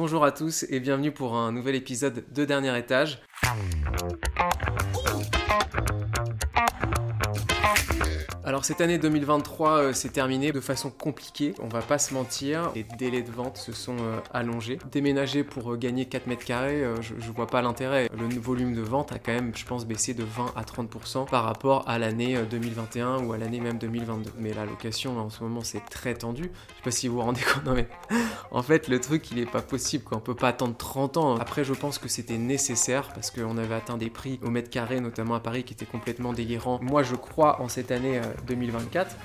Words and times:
Bonjour 0.00 0.24
à 0.24 0.32
tous 0.32 0.64
et 0.70 0.80
bienvenue 0.80 1.12
pour 1.12 1.36
un 1.36 1.52
nouvel 1.52 1.74
épisode 1.74 2.24
de 2.32 2.46
Dernier 2.46 2.78
Étage. 2.78 3.20
Alors 8.50 8.64
cette 8.64 8.80
année 8.80 8.98
2023 8.98 9.70
euh, 9.70 9.92
s'est 9.92 10.08
terminée 10.08 10.50
de 10.50 10.58
façon 10.58 10.90
compliquée, 10.90 11.54
on 11.62 11.68
va 11.68 11.82
pas 11.82 11.98
se 11.98 12.12
mentir, 12.12 12.72
les 12.74 12.82
délais 12.82 13.22
de 13.22 13.30
vente 13.30 13.56
se 13.56 13.70
sont 13.70 13.94
euh, 14.00 14.18
allongés. 14.34 14.80
Déménager 14.90 15.44
pour 15.44 15.72
euh, 15.72 15.76
gagner 15.76 16.06
4 16.06 16.26
mètres 16.26 16.44
carrés, 16.44 16.84
je, 17.00 17.14
je, 17.16 17.30
vois 17.30 17.46
pas 17.46 17.62
l'intérêt. 17.62 18.10
Le 18.12 18.40
volume 18.40 18.74
de 18.74 18.80
vente 18.80 19.12
a 19.12 19.20
quand 19.20 19.30
même, 19.30 19.52
je 19.54 19.64
pense, 19.64 19.86
baissé 19.86 20.14
de 20.14 20.24
20 20.24 20.54
à 20.56 20.62
30% 20.62 21.28
par 21.28 21.44
rapport 21.44 21.88
à 21.88 22.00
l'année 22.00 22.36
2021 22.50 23.22
ou 23.22 23.32
à 23.32 23.38
l'année 23.38 23.60
même 23.60 23.78
2022. 23.78 24.32
Mais 24.40 24.52
la 24.52 24.64
location 24.64 25.16
en 25.20 25.30
ce 25.30 25.44
moment 25.44 25.60
c'est 25.62 25.84
très 25.88 26.14
tendu. 26.14 26.42
Je 26.42 26.48
sais 26.48 26.82
pas 26.82 26.90
si 26.90 27.06
vous 27.06 27.18
vous 27.18 27.22
rendez 27.22 27.42
compte, 27.54 27.64
non 27.64 27.74
mais 27.74 27.86
en 28.50 28.64
fait 28.64 28.88
le 28.88 28.98
truc 29.00 29.30
il 29.30 29.38
est 29.38 29.46
pas 29.46 29.62
possible, 29.62 30.02
qu'on 30.02 30.18
peut 30.18 30.34
pas 30.34 30.48
attendre 30.48 30.76
30 30.76 31.18
ans. 31.18 31.36
Après 31.36 31.62
je 31.62 31.72
pense 31.72 31.98
que 31.98 32.08
c'était 32.08 32.38
nécessaire 32.38 33.12
parce 33.14 33.30
qu'on 33.30 33.58
avait 33.58 33.76
atteint 33.76 33.96
des 33.96 34.10
prix 34.10 34.40
au 34.42 34.50
mètre 34.50 34.70
carré, 34.70 34.98
notamment 34.98 35.36
à 35.36 35.40
Paris, 35.40 35.62
qui 35.62 35.72
étaient 35.72 35.86
complètement 35.86 36.32
délirants. 36.32 36.80
Moi 36.82 37.04
je 37.04 37.14
crois 37.14 37.62
en 37.62 37.68
cette 37.68 37.92
année 37.92 38.20
2024. 38.46 39.16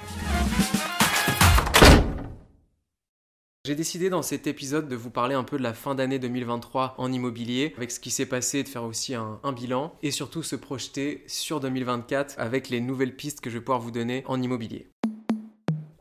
J'ai 3.66 3.74
décidé 3.74 4.12
dans 4.12 4.22
cet 4.22 4.46
épisode 4.46 4.88
de 4.88 4.96
vous 4.96 5.10
parler 5.10 5.34
un 5.34 5.44
peu 5.44 5.58
de 5.58 5.64
la 5.64 5.74
fin 5.74 5.96
d'année 5.96 6.20
2023 6.20 6.94
en 7.00 7.12
immobilier, 7.12 7.74
avec 7.78 7.90
ce 7.90 8.00
qui 8.00 8.12
s'est 8.12 8.28
passé, 8.28 8.62
de 8.62 8.68
faire 8.68 8.84
aussi 8.84 9.16
un, 9.16 9.40
un, 9.44 9.54
bilan 9.54 9.96
et 10.04 10.12
surtout 10.12 10.44
se 10.44 10.56
projeter 10.56 11.24
sur 11.26 11.60
2024 11.60 12.36
avec 12.38 12.70
les 12.70 12.80
nouvelles 12.80 13.16
pistes 13.16 13.42
que 13.42 13.50
je 13.50 13.58
vais 13.58 13.64
pouvoir 13.64 13.80
vous 13.80 13.90
donner 13.90 14.24
en 14.28 14.40
immobilier. 14.40 14.92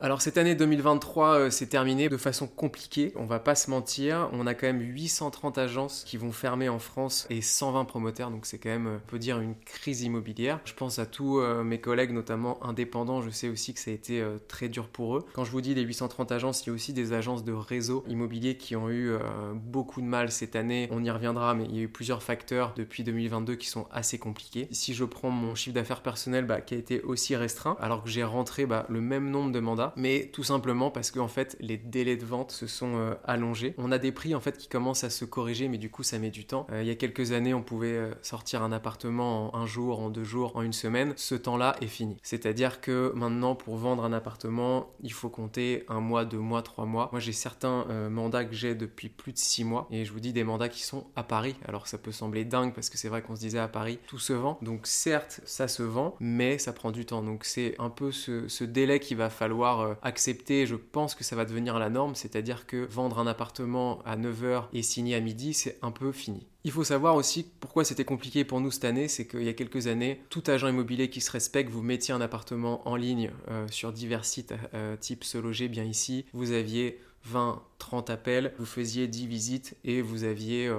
Alors 0.04 0.20
cette 0.20 0.36
année 0.36 0.54
2023 0.54 1.28
euh, 1.38 1.50
s'est 1.50 1.68
terminée 1.68 2.10
de 2.10 2.18
façon 2.18 2.46
compliquée, 2.46 3.14
on 3.16 3.24
va 3.24 3.38
pas 3.38 3.54
se 3.54 3.70
mentir, 3.70 4.28
on 4.34 4.46
a 4.46 4.52
quand 4.52 4.66
même 4.66 4.82
830 4.82 5.56
agences 5.56 6.04
qui 6.04 6.18
vont 6.18 6.30
fermer 6.30 6.68
en 6.68 6.78
France 6.78 7.26
et 7.30 7.40
120 7.40 7.86
promoteurs, 7.86 8.30
donc 8.30 8.44
c'est 8.44 8.58
quand 8.58 8.68
même, 8.68 8.86
euh, 8.86 8.98
on 9.02 9.10
peut 9.10 9.18
dire, 9.18 9.40
une 9.40 9.54
crise 9.64 10.02
immobilière. 10.02 10.60
Je 10.66 10.74
pense 10.74 10.98
à 10.98 11.06
tous 11.06 11.38
euh, 11.38 11.64
mes 11.64 11.80
collègues, 11.80 12.10
notamment 12.10 12.62
indépendants, 12.62 13.22
je 13.22 13.30
sais 13.30 13.48
aussi 13.48 13.72
que 13.72 13.80
ça 13.80 13.92
a 13.92 13.94
été 13.94 14.22
très 14.46 14.68
dur 14.68 14.88
pour 14.88 15.16
eux. 15.16 15.24
Quand 15.32 15.44
je 15.44 15.50
vous 15.50 15.62
dis 15.62 15.74
les 15.74 15.80
830 15.80 16.32
agences, 16.32 16.66
il 16.66 16.68
y 16.68 16.70
a 16.70 16.74
aussi 16.74 16.92
des 16.92 17.14
agences 17.14 17.42
de 17.42 17.54
réseau 17.54 18.04
immobilier 18.06 18.58
qui 18.58 18.76
ont 18.76 18.90
eu 18.90 19.14
beaucoup 19.54 20.02
de 20.02 20.06
mal 20.06 20.30
cette 20.30 20.54
année, 20.54 20.86
on 20.90 21.02
y 21.02 21.10
reviendra, 21.10 21.54
mais 21.54 21.64
il 21.64 21.76
y 21.76 21.78
a 21.78 21.82
eu 21.82 21.88
plusieurs 21.88 22.22
facteurs 22.22 22.74
depuis 22.76 23.04
2022 23.04 23.54
qui 23.54 23.68
sont 23.68 23.86
assez 23.90 24.18
compliqués. 24.18 24.68
Si 24.70 24.92
je 24.92 25.06
prends 25.06 25.30
mon 25.30 25.54
chiffre 25.54 25.74
d'affaires 25.74 26.02
personnel 26.02 26.44
bah, 26.44 26.60
qui 26.60 26.74
a 26.74 26.76
été 26.76 27.00
aussi 27.00 27.36
restreint, 27.36 27.78
alors 27.80 28.04
que 28.04 28.10
j'ai 28.10 28.24
rentré 28.24 28.66
bah, 28.66 28.84
le 28.90 29.00
même 29.00 29.30
nombre 29.30 29.50
de 29.50 29.60
mandats, 29.60 29.93
mais 29.96 30.30
tout 30.32 30.44
simplement 30.44 30.90
parce 30.90 31.10
que 31.10 31.18
en 31.18 31.28
fait 31.28 31.56
les 31.60 31.76
délais 31.76 32.16
de 32.16 32.24
vente 32.24 32.52
se 32.52 32.66
sont 32.66 32.96
euh, 32.96 33.14
allongés. 33.24 33.74
On 33.78 33.92
a 33.92 33.98
des 33.98 34.12
prix 34.12 34.34
en 34.34 34.40
fait 34.40 34.58
qui 34.58 34.68
commencent 34.68 35.04
à 35.04 35.10
se 35.10 35.24
corriger, 35.24 35.68
mais 35.68 35.78
du 35.78 35.90
coup 35.90 36.02
ça 36.02 36.18
met 36.18 36.30
du 36.30 36.44
temps. 36.44 36.66
Euh, 36.72 36.82
il 36.82 36.88
y 36.88 36.90
a 36.90 36.94
quelques 36.94 37.32
années, 37.32 37.54
on 37.54 37.62
pouvait 37.62 37.88
euh, 37.88 38.14
sortir 38.22 38.62
un 38.62 38.72
appartement 38.72 39.54
en 39.54 39.64
un 39.64 39.66
jour, 39.66 40.00
en 40.00 40.10
deux 40.10 40.24
jours, 40.24 40.56
en 40.56 40.62
une 40.62 40.72
semaine. 40.72 41.14
Ce 41.16 41.34
temps-là 41.34 41.76
est 41.80 41.86
fini. 41.86 42.16
C'est-à-dire 42.22 42.80
que 42.80 43.12
maintenant, 43.14 43.54
pour 43.54 43.76
vendre 43.76 44.04
un 44.04 44.12
appartement, 44.12 44.90
il 45.02 45.12
faut 45.12 45.30
compter 45.30 45.84
un 45.88 46.00
mois, 46.00 46.24
deux 46.24 46.38
mois, 46.38 46.62
trois 46.62 46.84
mois. 46.84 47.08
Moi, 47.12 47.20
j'ai 47.20 47.32
certains 47.32 47.86
mandats 48.10 48.44
que 48.44 48.54
j'ai 48.54 48.74
depuis 48.74 49.08
plus 49.08 49.32
de 49.32 49.38
six 49.38 49.64
mois, 49.64 49.86
et 49.90 50.04
je 50.04 50.12
vous 50.12 50.20
dis 50.20 50.32
des 50.32 50.44
mandats 50.44 50.68
qui 50.68 50.82
sont 50.82 51.06
à 51.16 51.22
Paris. 51.22 51.56
Alors 51.66 51.86
ça 51.86 51.98
peut 51.98 52.12
sembler 52.12 52.44
dingue 52.44 52.74
parce 52.74 52.90
que 52.90 52.98
c'est 52.98 53.08
vrai 53.08 53.22
qu'on 53.22 53.36
se 53.36 53.40
disait 53.40 53.58
à 53.58 53.68
Paris 53.68 53.98
tout 54.06 54.18
se 54.18 54.32
vend. 54.32 54.58
Donc 54.62 54.86
certes, 54.86 55.40
ça 55.44 55.68
se 55.68 55.82
vend, 55.82 56.14
mais 56.20 56.58
ça 56.58 56.72
prend 56.72 56.90
du 56.90 57.06
temps. 57.06 57.22
Donc 57.22 57.44
c'est 57.44 57.74
un 57.78 57.90
peu 57.90 58.12
ce, 58.12 58.48
ce 58.48 58.64
délai 58.64 59.00
qu'il 59.00 59.16
va 59.16 59.30
falloir 59.30 59.73
euh, 59.80 59.94
accepter, 60.02 60.66
je 60.66 60.76
pense 60.76 61.14
que 61.14 61.24
ça 61.24 61.36
va 61.36 61.44
devenir 61.44 61.78
la 61.78 61.90
norme, 61.90 62.14
c'est-à-dire 62.14 62.66
que 62.66 62.86
vendre 62.86 63.18
un 63.18 63.26
appartement 63.26 64.00
à 64.04 64.16
9h 64.16 64.64
et 64.72 64.82
signer 64.82 65.14
à 65.14 65.20
midi, 65.20 65.54
c'est 65.54 65.78
un 65.82 65.90
peu 65.90 66.12
fini. 66.12 66.46
Il 66.64 66.70
faut 66.72 66.84
savoir 66.84 67.16
aussi 67.16 67.46
pourquoi 67.60 67.84
c'était 67.84 68.04
compliqué 68.04 68.44
pour 68.44 68.60
nous 68.60 68.70
cette 68.70 68.84
année, 68.84 69.08
c'est 69.08 69.26
qu'il 69.26 69.42
y 69.42 69.48
a 69.48 69.52
quelques 69.52 69.86
années, 69.86 70.22
tout 70.30 70.42
agent 70.46 70.68
immobilier 70.68 71.10
qui 71.10 71.20
se 71.20 71.30
respecte, 71.30 71.70
vous 71.70 71.82
mettiez 71.82 72.14
un 72.14 72.20
appartement 72.20 72.86
en 72.88 72.96
ligne 72.96 73.30
euh, 73.50 73.66
sur 73.68 73.92
divers 73.92 74.24
sites 74.24 74.54
euh, 74.72 74.96
type 74.96 75.24
se 75.24 75.38
loger 75.38 75.68
bien 75.68 75.84
ici, 75.84 76.24
vous 76.32 76.52
aviez 76.52 77.00
20, 77.24 77.62
30 77.78 78.10
appels, 78.10 78.54
vous 78.58 78.66
faisiez 78.66 79.08
10 79.08 79.26
visites 79.26 79.76
et 79.84 80.00
vous 80.02 80.24
aviez 80.24 80.70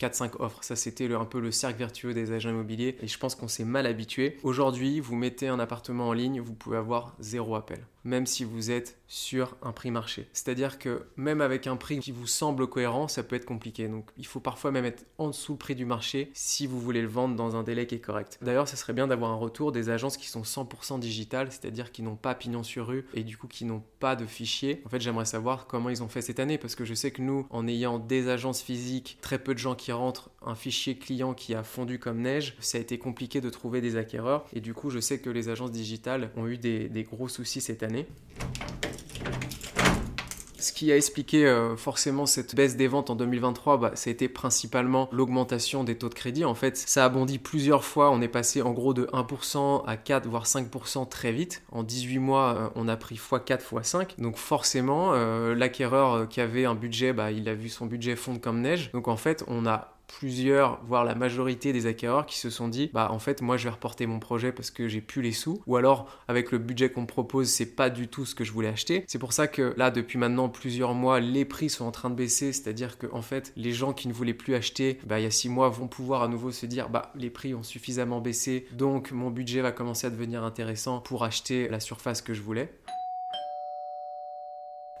4-5 0.00 0.32
offres. 0.38 0.62
Ça, 0.62 0.76
c'était 0.76 1.12
un 1.12 1.24
peu 1.24 1.40
le 1.40 1.50
cercle 1.50 1.78
vertueux 1.78 2.14
des 2.14 2.32
agents 2.32 2.50
immobiliers 2.50 2.96
et 3.00 3.08
je 3.08 3.18
pense 3.18 3.34
qu'on 3.34 3.48
s'est 3.48 3.64
mal 3.64 3.86
habitué. 3.86 4.36
Aujourd'hui, 4.42 5.00
vous 5.00 5.16
mettez 5.16 5.48
un 5.48 5.58
appartement 5.58 6.08
en 6.08 6.12
ligne, 6.12 6.40
vous 6.40 6.54
pouvez 6.54 6.76
avoir 6.76 7.14
zéro 7.20 7.54
appel 7.54 7.84
même 8.08 8.26
si 8.26 8.44
vous 8.44 8.70
êtes 8.70 8.98
sur 9.06 9.56
un 9.62 9.72
prix 9.72 9.90
marché. 9.90 10.28
C'est-à-dire 10.32 10.78
que 10.78 11.06
même 11.16 11.40
avec 11.40 11.66
un 11.66 11.76
prix 11.76 11.98
qui 11.98 12.12
vous 12.12 12.26
semble 12.26 12.66
cohérent, 12.66 13.08
ça 13.08 13.22
peut 13.22 13.36
être 13.36 13.44
compliqué. 13.44 13.88
Donc 13.88 14.10
il 14.16 14.26
faut 14.26 14.40
parfois 14.40 14.70
même 14.70 14.84
être 14.84 15.04
en 15.18 15.28
dessous 15.28 15.52
le 15.52 15.58
prix 15.58 15.74
du 15.74 15.84
marché 15.84 16.30
si 16.34 16.66
vous 16.66 16.80
voulez 16.80 17.02
le 17.02 17.08
vendre 17.08 17.36
dans 17.36 17.56
un 17.56 17.62
délai 17.62 17.86
qui 17.86 17.94
est 17.94 18.00
correct. 18.00 18.38
D'ailleurs, 18.42 18.68
ce 18.68 18.76
serait 18.76 18.92
bien 18.92 19.06
d'avoir 19.06 19.30
un 19.30 19.36
retour 19.36 19.72
des 19.72 19.90
agences 19.90 20.16
qui 20.16 20.28
sont 20.28 20.42
100% 20.42 20.98
digitales, 20.98 21.48
c'est-à-dire 21.50 21.92
qui 21.92 22.02
n'ont 22.02 22.16
pas 22.16 22.34
pignon 22.34 22.62
sur 22.62 22.88
rue 22.88 23.06
et 23.14 23.22
du 23.22 23.36
coup 23.36 23.46
qui 23.46 23.64
n'ont 23.64 23.82
pas 24.00 24.16
de 24.16 24.26
fichiers. 24.26 24.82
En 24.86 24.88
fait, 24.88 25.00
j'aimerais 25.00 25.24
savoir 25.24 25.66
comment 25.66 25.90
ils 25.90 26.02
ont 26.02 26.08
fait 26.08 26.22
cette 26.22 26.40
année 26.40 26.58
parce 26.58 26.74
que 26.74 26.84
je 26.84 26.94
sais 26.94 27.10
que 27.10 27.22
nous, 27.22 27.46
en 27.50 27.66
ayant 27.66 27.98
des 27.98 28.28
agences 28.28 28.62
physiques, 28.62 29.18
très 29.20 29.38
peu 29.38 29.54
de 29.54 29.58
gens 29.58 29.74
qui 29.74 29.87
rentrent, 29.92 30.30
un 30.44 30.54
fichier 30.54 30.96
client 30.96 31.34
qui 31.34 31.54
a 31.54 31.62
fondu 31.62 31.98
comme 31.98 32.20
neige, 32.20 32.56
ça 32.60 32.78
a 32.78 32.80
été 32.80 32.98
compliqué 32.98 33.40
de 33.40 33.50
trouver 33.50 33.80
des 33.80 33.96
acquéreurs. 33.96 34.44
Et 34.52 34.60
du 34.60 34.74
coup, 34.74 34.90
je 34.90 34.98
sais 34.98 35.18
que 35.18 35.30
les 35.30 35.48
agences 35.48 35.72
digitales 35.72 36.30
ont 36.36 36.46
eu 36.46 36.58
des 36.58 37.06
gros 37.10 37.28
soucis 37.28 37.60
cette 37.60 37.82
année 37.82 38.06
ce 40.58 40.72
qui 40.72 40.92
a 40.92 40.96
expliqué 40.96 41.46
euh, 41.46 41.76
forcément 41.76 42.26
cette 42.26 42.54
baisse 42.54 42.76
des 42.76 42.88
ventes 42.88 43.10
en 43.10 43.14
2023, 43.14 43.78
bah, 43.78 43.92
ça 43.94 44.10
été 44.10 44.28
principalement 44.28 45.08
l'augmentation 45.12 45.84
des 45.84 45.96
taux 45.96 46.08
de 46.08 46.14
crédit. 46.14 46.44
En 46.44 46.54
fait, 46.54 46.76
ça 46.76 47.04
a 47.04 47.08
bondi 47.08 47.38
plusieurs 47.38 47.84
fois. 47.84 48.10
On 48.10 48.20
est 48.20 48.28
passé 48.28 48.62
en 48.62 48.72
gros 48.72 48.94
de 48.94 49.06
1% 49.06 49.84
à 49.86 49.96
4 49.96 50.26
voire 50.28 50.44
5% 50.44 51.08
très 51.08 51.32
vite. 51.32 51.62
En 51.72 51.82
18 51.82 52.18
mois, 52.18 52.56
euh, 52.56 52.68
on 52.74 52.88
a 52.88 52.96
pris 52.96 53.16
x4, 53.16 53.60
x5. 53.72 54.20
Donc 54.20 54.36
forcément, 54.36 55.12
euh, 55.14 55.54
l'acquéreur 55.54 56.28
qui 56.28 56.40
avait 56.40 56.64
un 56.64 56.74
budget, 56.74 57.12
bah, 57.12 57.30
il 57.30 57.48
a 57.48 57.54
vu 57.54 57.68
son 57.68 57.86
budget 57.86 58.16
fondre 58.16 58.40
comme 58.40 58.60
neige. 58.60 58.90
Donc 58.92 59.08
en 59.08 59.16
fait, 59.16 59.44
on 59.46 59.66
a 59.66 59.97
plusieurs, 60.08 60.82
voire 60.84 61.04
la 61.04 61.14
majorité 61.14 61.72
des 61.72 61.86
acquéreurs 61.86 62.26
qui 62.26 62.38
se 62.38 62.50
sont 62.50 62.68
dit 62.68 62.90
bah 62.92 63.08
en 63.12 63.18
fait 63.18 63.42
moi 63.42 63.56
je 63.56 63.64
vais 63.64 63.70
reporter 63.70 64.06
mon 64.06 64.18
projet 64.18 64.50
parce 64.50 64.70
que 64.70 64.88
j'ai 64.88 65.00
plus 65.00 65.22
les 65.22 65.32
sous 65.32 65.62
ou 65.66 65.76
alors 65.76 66.10
avec 66.26 66.50
le 66.50 66.58
budget 66.58 66.90
qu'on 66.90 67.02
me 67.02 67.06
propose 67.06 67.48
c'est 67.48 67.76
pas 67.76 67.90
du 67.90 68.08
tout 68.08 68.26
ce 68.26 68.34
que 68.34 68.44
je 68.44 68.52
voulais 68.52 68.68
acheter. 68.68 69.04
C'est 69.06 69.18
pour 69.18 69.32
ça 69.32 69.46
que 69.46 69.74
là 69.76 69.90
depuis 69.90 70.18
maintenant 70.18 70.48
plusieurs 70.48 70.94
mois 70.94 71.20
les 71.20 71.44
prix 71.44 71.70
sont 71.70 71.84
en 71.84 71.92
train 71.92 72.10
de 72.10 72.16
baisser, 72.16 72.52
c'est-à-dire 72.52 72.98
que 72.98 73.06
en 73.12 73.22
fait 73.22 73.52
les 73.56 73.72
gens 73.72 73.92
qui 73.92 74.08
ne 74.08 74.12
voulaient 74.12 74.34
plus 74.34 74.54
acheter 74.54 74.98
bah 75.06 75.20
il 75.20 75.22
y 75.22 75.26
a 75.26 75.30
six 75.30 75.48
mois 75.48 75.68
vont 75.68 75.88
pouvoir 75.88 76.22
à 76.22 76.28
nouveau 76.28 76.50
se 76.50 76.66
dire 76.66 76.88
bah 76.88 77.12
les 77.14 77.30
prix 77.30 77.54
ont 77.54 77.62
suffisamment 77.62 78.20
baissé 78.20 78.66
donc 78.72 79.12
mon 79.12 79.30
budget 79.30 79.60
va 79.60 79.72
commencer 79.72 80.06
à 80.06 80.10
devenir 80.10 80.42
intéressant 80.42 81.00
pour 81.00 81.24
acheter 81.24 81.68
la 81.68 81.80
surface 81.80 82.22
que 82.22 82.34
je 82.34 82.42
voulais. 82.42 82.72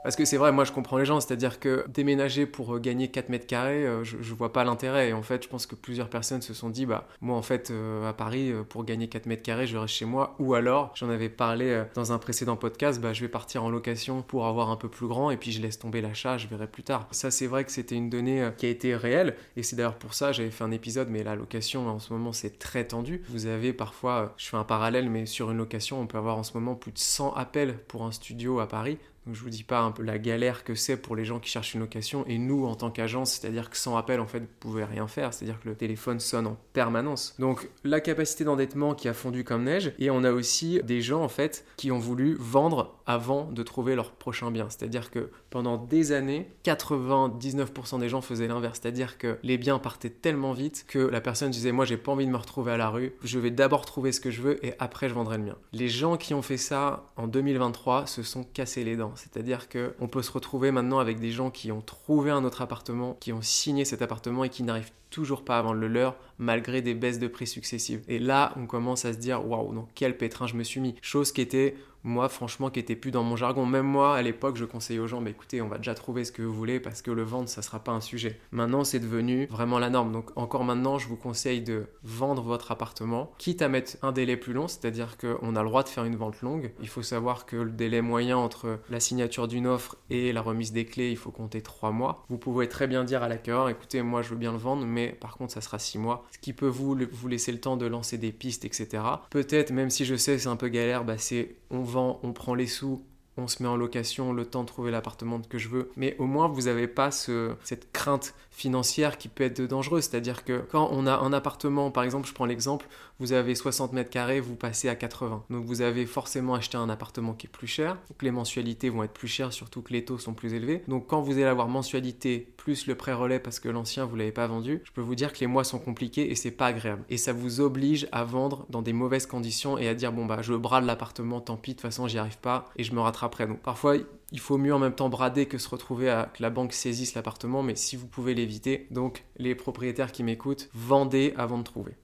Parce 0.02 0.16
que 0.16 0.24
c'est 0.24 0.36
vrai, 0.36 0.52
moi 0.52 0.64
je 0.64 0.72
comprends 0.72 0.98
les 0.98 1.04
gens, 1.04 1.20
c'est-à-dire 1.20 1.60
que 1.60 1.84
déménager 1.88 2.46
pour 2.46 2.76
euh, 2.76 2.78
gagner 2.78 3.08
4 3.08 3.28
mètres 3.28 3.46
carrés, 3.46 3.86
euh, 3.86 4.04
je, 4.04 4.16
je 4.20 4.34
vois 4.34 4.52
pas 4.52 4.64
l'intérêt. 4.64 5.10
Et 5.10 5.12
en 5.12 5.22
fait, 5.22 5.42
je 5.42 5.48
pense 5.48 5.66
que 5.66 5.74
plusieurs 5.74 6.08
personnes 6.08 6.42
se 6.42 6.54
sont 6.54 6.70
dit, 6.70 6.86
bah 6.86 7.06
moi 7.20 7.36
en 7.36 7.42
fait 7.42 7.70
euh, 7.70 8.08
à 8.08 8.12
Paris, 8.12 8.52
pour 8.68 8.84
gagner 8.84 9.08
4 9.08 9.26
mètres 9.26 9.42
carrés, 9.42 9.66
je 9.66 9.76
reste 9.76 9.94
chez 9.94 10.04
moi. 10.04 10.34
Ou 10.38 10.54
alors, 10.54 10.92
j'en 10.94 11.10
avais 11.10 11.28
parlé 11.28 11.84
dans 11.94 12.12
un 12.12 12.18
précédent 12.18 12.56
podcast, 12.56 13.00
bah 13.00 13.12
je 13.12 13.20
vais 13.20 13.28
partir 13.28 13.64
en 13.64 13.70
location 13.70 14.22
pour 14.22 14.46
avoir 14.46 14.70
un 14.70 14.76
peu 14.76 14.88
plus 14.88 15.06
grand 15.06 15.30
et 15.30 15.36
puis 15.36 15.52
je 15.52 15.60
laisse 15.60 15.78
tomber 15.78 16.00
l'achat, 16.00 16.38
je 16.38 16.46
verrai 16.46 16.66
plus 16.66 16.82
tard. 16.82 17.06
Ça 17.10 17.30
c'est 17.30 17.46
vrai 17.46 17.64
que 17.64 17.72
c'était 17.72 17.94
une 17.94 18.10
donnée 18.10 18.48
qui 18.56 18.66
a 18.66 18.68
été 18.68 18.94
réelle 18.94 19.36
et 19.56 19.62
c'est 19.62 19.76
d'ailleurs 19.76 19.98
pour 19.98 20.14
ça 20.14 20.32
j'avais 20.32 20.50
fait 20.50 20.64
un 20.64 20.70
épisode, 20.70 21.08
mais 21.10 21.22
la 21.22 21.34
location 21.34 21.88
en 21.88 21.98
ce 21.98 22.12
moment 22.12 22.32
c'est 22.32 22.58
très 22.58 22.84
tendu. 22.86 23.22
Vous 23.28 23.46
avez 23.46 23.72
parfois, 23.72 24.34
je 24.36 24.46
fais 24.48 24.56
un 24.56 24.64
parallèle, 24.64 25.10
mais 25.10 25.26
sur 25.26 25.50
une 25.50 25.58
location, 25.58 26.00
on 26.00 26.06
peut 26.06 26.18
avoir 26.18 26.38
en 26.38 26.42
ce 26.42 26.54
moment 26.54 26.74
plus 26.74 26.92
de 26.92 26.98
100 26.98 27.34
appels 27.34 27.78
pour 27.88 28.04
un 28.04 28.12
studio 28.12 28.60
à 28.60 28.68
Paris. 28.68 28.98
Donc 29.28 29.36
je 29.36 29.42
vous 29.42 29.50
dis 29.50 29.62
pas 29.62 29.80
un 29.80 29.90
peu 29.90 30.02
la 30.02 30.18
galère 30.18 30.64
que 30.64 30.74
c'est 30.74 30.96
pour 30.96 31.14
les 31.14 31.26
gens 31.26 31.38
qui 31.38 31.50
cherchent 31.50 31.74
une 31.74 31.80
location 31.80 32.24
et 32.28 32.38
nous 32.38 32.64
en 32.64 32.74
tant 32.74 32.90
qu'agence, 32.90 33.32
c'est-à-dire 33.32 33.68
que 33.68 33.76
sans 33.76 33.94
appel 33.98 34.20
en 34.20 34.26
fait 34.26 34.38
vous 34.38 34.46
pouvez 34.58 34.84
rien 34.84 35.06
faire, 35.06 35.34
c'est-à-dire 35.34 35.60
que 35.60 35.68
le 35.68 35.74
téléphone 35.74 36.18
sonne 36.18 36.46
en 36.46 36.56
permanence. 36.72 37.34
Donc 37.38 37.68
la 37.84 38.00
capacité 38.00 38.44
d'endettement 38.44 38.94
qui 38.94 39.06
a 39.06 39.12
fondu 39.12 39.44
comme 39.44 39.64
neige 39.64 39.92
et 39.98 40.08
on 40.08 40.24
a 40.24 40.32
aussi 40.32 40.80
des 40.82 41.02
gens 41.02 41.22
en 41.22 41.28
fait 41.28 41.66
qui 41.76 41.92
ont 41.92 41.98
voulu 41.98 42.36
vendre 42.40 42.94
avant 43.04 43.44
de 43.52 43.62
trouver 43.62 43.96
leur 43.96 44.12
prochain 44.12 44.50
bien, 44.50 44.70
c'est-à-dire 44.70 45.10
que 45.10 45.30
pendant 45.50 45.76
des 45.76 46.12
années, 46.12 46.50
99% 46.64 48.00
des 48.00 48.08
gens 48.08 48.22
faisaient 48.22 48.48
l'inverse, 48.48 48.78
c'est-à-dire 48.80 49.18
que 49.18 49.38
les 49.42 49.58
biens 49.58 49.78
partaient 49.78 50.08
tellement 50.08 50.54
vite 50.54 50.86
que 50.88 50.98
la 50.98 51.20
personne 51.20 51.50
disait 51.50 51.72
moi 51.72 51.84
j'ai 51.84 51.98
pas 51.98 52.12
envie 52.12 52.24
de 52.24 52.30
me 52.30 52.36
retrouver 52.38 52.72
à 52.72 52.78
la 52.78 52.88
rue, 52.88 53.12
je 53.22 53.38
vais 53.38 53.50
d'abord 53.50 53.84
trouver 53.84 54.10
ce 54.12 54.20
que 54.20 54.30
je 54.30 54.40
veux 54.40 54.64
et 54.64 54.72
après 54.78 55.10
je 55.10 55.14
vendrai 55.14 55.36
le 55.36 55.44
mien. 55.44 55.56
Les 55.74 55.90
gens 55.90 56.16
qui 56.16 56.32
ont 56.32 56.42
fait 56.42 56.56
ça 56.56 57.12
en 57.16 57.26
2023 57.26 58.06
se 58.06 58.22
sont 58.22 58.42
cassés 58.42 58.84
les 58.84 58.96
dents. 58.96 59.12
C'est-à-dire 59.18 59.68
qu'on 59.68 60.08
peut 60.08 60.22
se 60.22 60.30
retrouver 60.30 60.70
maintenant 60.70 60.98
avec 60.98 61.18
des 61.18 61.32
gens 61.32 61.50
qui 61.50 61.72
ont 61.72 61.80
trouvé 61.80 62.30
un 62.30 62.44
autre 62.44 62.62
appartement, 62.62 63.16
qui 63.20 63.32
ont 63.32 63.42
signé 63.42 63.84
cet 63.84 64.00
appartement 64.00 64.44
et 64.44 64.48
qui 64.48 64.62
n'arrivent 64.62 64.92
toujours 65.10 65.44
pas 65.44 65.58
à 65.58 65.62
vendre 65.62 65.80
le 65.80 65.88
leur 65.88 66.16
malgré 66.38 66.82
des 66.82 66.94
baisses 66.94 67.18
de 67.18 67.28
prix 67.28 67.46
successives. 67.46 68.02
Et 68.08 68.18
là, 68.18 68.52
on 68.56 68.66
commence 68.66 69.04
à 69.04 69.12
se 69.12 69.18
dire 69.18 69.46
waouh, 69.46 69.74
dans 69.74 69.88
quel 69.94 70.16
pétrin 70.16 70.46
je 70.46 70.54
me 70.54 70.62
suis 70.62 70.80
mis. 70.80 70.94
Chose 71.02 71.32
qui 71.32 71.40
était 71.40 71.74
moi 72.04 72.28
franchement 72.28 72.70
qui 72.70 72.80
était 72.80 72.96
plus 72.96 73.10
dans 73.10 73.22
mon 73.22 73.36
jargon. 73.36 73.66
Même 73.66 73.86
moi 73.86 74.16
à 74.16 74.22
l'époque 74.22 74.56
je 74.56 74.64
conseillais 74.64 75.00
aux 75.00 75.06
gens, 75.06 75.20
bah, 75.20 75.30
écoutez 75.30 75.60
on 75.62 75.68
va 75.68 75.78
déjà 75.78 75.94
trouver 75.94 76.24
ce 76.24 76.32
que 76.32 76.42
vous 76.42 76.54
voulez 76.54 76.80
parce 76.80 77.02
que 77.02 77.10
le 77.10 77.22
vendre 77.22 77.48
ça 77.48 77.62
sera 77.62 77.80
pas 77.80 77.92
un 77.92 78.00
sujet. 78.00 78.40
Maintenant 78.52 78.84
c'est 78.84 79.00
devenu 79.00 79.46
vraiment 79.46 79.78
la 79.78 79.90
norme. 79.90 80.12
Donc 80.12 80.30
encore 80.36 80.64
maintenant 80.64 80.98
je 80.98 81.08
vous 81.08 81.16
conseille 81.16 81.60
de 81.60 81.86
vendre 82.02 82.42
votre 82.42 82.70
appartement, 82.72 83.32
quitte 83.38 83.62
à 83.62 83.68
mettre 83.68 83.96
un 84.02 84.12
délai 84.12 84.36
plus 84.36 84.52
long, 84.52 84.68
c'est-à-dire 84.68 85.16
qu'on 85.18 85.56
a 85.56 85.62
le 85.62 85.68
droit 85.68 85.82
de 85.82 85.88
faire 85.88 86.04
une 86.04 86.16
vente 86.16 86.40
longue. 86.42 86.72
Il 86.80 86.88
faut 86.88 87.02
savoir 87.02 87.46
que 87.46 87.56
le 87.56 87.70
délai 87.70 88.00
moyen 88.00 88.36
entre 88.36 88.78
la 88.90 89.00
signature 89.00 89.48
d'une 89.48 89.66
offre 89.66 89.96
et 90.10 90.32
la 90.32 90.40
remise 90.40 90.72
des 90.72 90.84
clés, 90.84 91.10
il 91.10 91.16
faut 91.16 91.30
compter 91.30 91.60
trois 91.62 91.90
mois. 91.90 92.24
Vous 92.28 92.38
pouvez 92.38 92.68
très 92.68 92.86
bien 92.86 93.04
dire 93.04 93.22
à 93.22 93.28
l'acquéreur, 93.28 93.68
écoutez 93.68 94.02
moi 94.02 94.22
je 94.22 94.30
veux 94.30 94.36
bien 94.36 94.52
le 94.52 94.58
vendre, 94.58 94.86
mais 94.86 94.97
par 95.06 95.36
contre 95.36 95.52
ça 95.52 95.60
sera 95.60 95.78
six 95.78 95.98
mois, 95.98 96.26
ce 96.32 96.38
qui 96.38 96.52
peut 96.52 96.66
vous, 96.66 96.96
vous 97.12 97.28
laisser 97.28 97.52
le 97.52 97.60
temps 97.60 97.76
de 97.76 97.86
lancer 97.86 98.18
des 98.18 98.32
pistes, 98.32 98.64
etc. 98.64 99.02
Peut-être 99.30 99.70
même 99.70 99.90
si 99.90 100.04
je 100.04 100.16
sais 100.16 100.38
c'est 100.38 100.48
un 100.48 100.56
peu 100.56 100.68
galère, 100.68 101.04
bah 101.04 101.18
c'est 101.18 101.56
on 101.70 101.80
vend, 101.80 102.20
on 102.22 102.32
prend 102.32 102.54
les 102.54 102.66
sous, 102.66 103.02
on 103.38 103.46
se 103.46 103.62
met 103.62 103.68
en 103.68 103.76
location, 103.76 104.32
le 104.32 104.44
temps 104.44 104.62
de 104.62 104.68
trouver 104.68 104.90
l'appartement 104.90 105.40
que 105.40 105.58
je 105.58 105.68
veux. 105.68 105.90
Mais 105.96 106.16
au 106.18 106.26
moins, 106.26 106.48
vous 106.48 106.62
n'avez 106.62 106.88
pas 106.88 107.10
ce, 107.10 107.54
cette 107.62 107.92
crainte 107.92 108.34
financière 108.58 109.18
qui 109.18 109.28
peut 109.28 109.44
être 109.44 109.62
dangereuse. 109.62 110.04
C'est-à-dire 110.04 110.44
que 110.44 110.64
quand 110.70 110.88
on 110.92 111.06
a 111.06 111.16
un 111.16 111.32
appartement, 111.32 111.90
par 111.90 112.02
exemple, 112.02 112.28
je 112.28 112.34
prends 112.34 112.44
l'exemple, 112.44 112.86
vous 113.20 113.32
avez 113.32 113.54
60 113.54 113.92
mètres 113.92 114.10
carrés, 114.10 114.40
vous 114.40 114.56
passez 114.56 114.88
à 114.88 114.96
80. 114.96 115.44
Donc 115.48 115.64
vous 115.64 115.80
avez 115.80 116.06
forcément 116.06 116.54
acheté 116.54 116.76
un 116.76 116.88
appartement 116.88 117.34
qui 117.34 117.46
est 117.46 117.50
plus 117.50 117.68
cher. 117.68 117.96
Donc 118.10 118.22
les 118.22 118.30
mensualités 118.30 118.90
vont 118.90 119.04
être 119.04 119.12
plus 119.12 119.28
chères, 119.28 119.52
surtout 119.52 119.82
que 119.82 119.92
les 119.92 120.04
taux 120.04 120.18
sont 120.18 120.34
plus 120.34 120.54
élevés. 120.54 120.82
Donc 120.88 121.06
quand 121.06 121.20
vous 121.20 121.32
allez 121.32 121.44
avoir 121.44 121.68
mensualité 121.68 122.52
plus 122.56 122.86
le 122.86 122.96
prêt 122.96 123.12
relais 123.12 123.38
parce 123.38 123.60
que 123.60 123.68
l'ancien 123.68 124.04
vous 124.04 124.16
l'avez 124.16 124.32
pas 124.32 124.46
vendu, 124.46 124.82
je 124.84 124.90
peux 124.90 125.00
vous 125.00 125.14
dire 125.14 125.32
que 125.32 125.38
les 125.40 125.46
mois 125.46 125.64
sont 125.64 125.78
compliqués 125.78 126.30
et 126.30 126.34
c'est 126.34 126.50
pas 126.50 126.66
agréable. 126.66 127.04
Et 127.08 127.16
ça 127.16 127.32
vous 127.32 127.60
oblige 127.60 128.08
à 128.10 128.24
vendre 128.24 128.66
dans 128.70 128.82
des 128.82 128.92
mauvaises 128.92 129.26
conditions 129.26 129.78
et 129.78 129.88
à 129.88 129.94
dire 129.94 130.12
bon 130.12 130.26
bah 130.26 130.42
je 130.42 130.54
brade 130.54 130.84
l'appartement, 130.84 131.40
tant 131.40 131.56
pis, 131.56 131.72
de 131.72 131.76
toute 131.76 131.82
façon 131.82 132.08
j'y 132.08 132.18
arrive 132.18 132.38
pas 132.38 132.68
et 132.76 132.82
je 132.82 132.92
me 132.92 133.00
rattraperai. 133.00 133.46
Donc 133.46 133.60
parfois 133.60 133.96
il 134.30 134.40
faut 134.40 134.58
mieux 134.58 134.74
en 134.74 134.78
même 134.78 134.94
temps 134.94 135.08
brader 135.08 135.46
que 135.46 135.56
se 135.56 135.68
retrouver 135.68 136.10
à 136.10 136.30
que 136.34 136.42
la 136.42 136.50
banque 136.50 136.74
saisisse 136.74 137.14
l'appartement, 137.14 137.62
mais 137.62 137.76
si 137.76 137.96
vous 137.96 138.06
pouvez 138.06 138.34
l'éviter, 138.34 138.86
donc 138.90 139.24
les 139.36 139.54
propriétaires 139.54 140.12
qui 140.12 140.22
m'écoutent, 140.22 140.68
vendez 140.74 141.32
avant 141.36 141.58
de 141.58 141.62
trouver. 141.62 141.96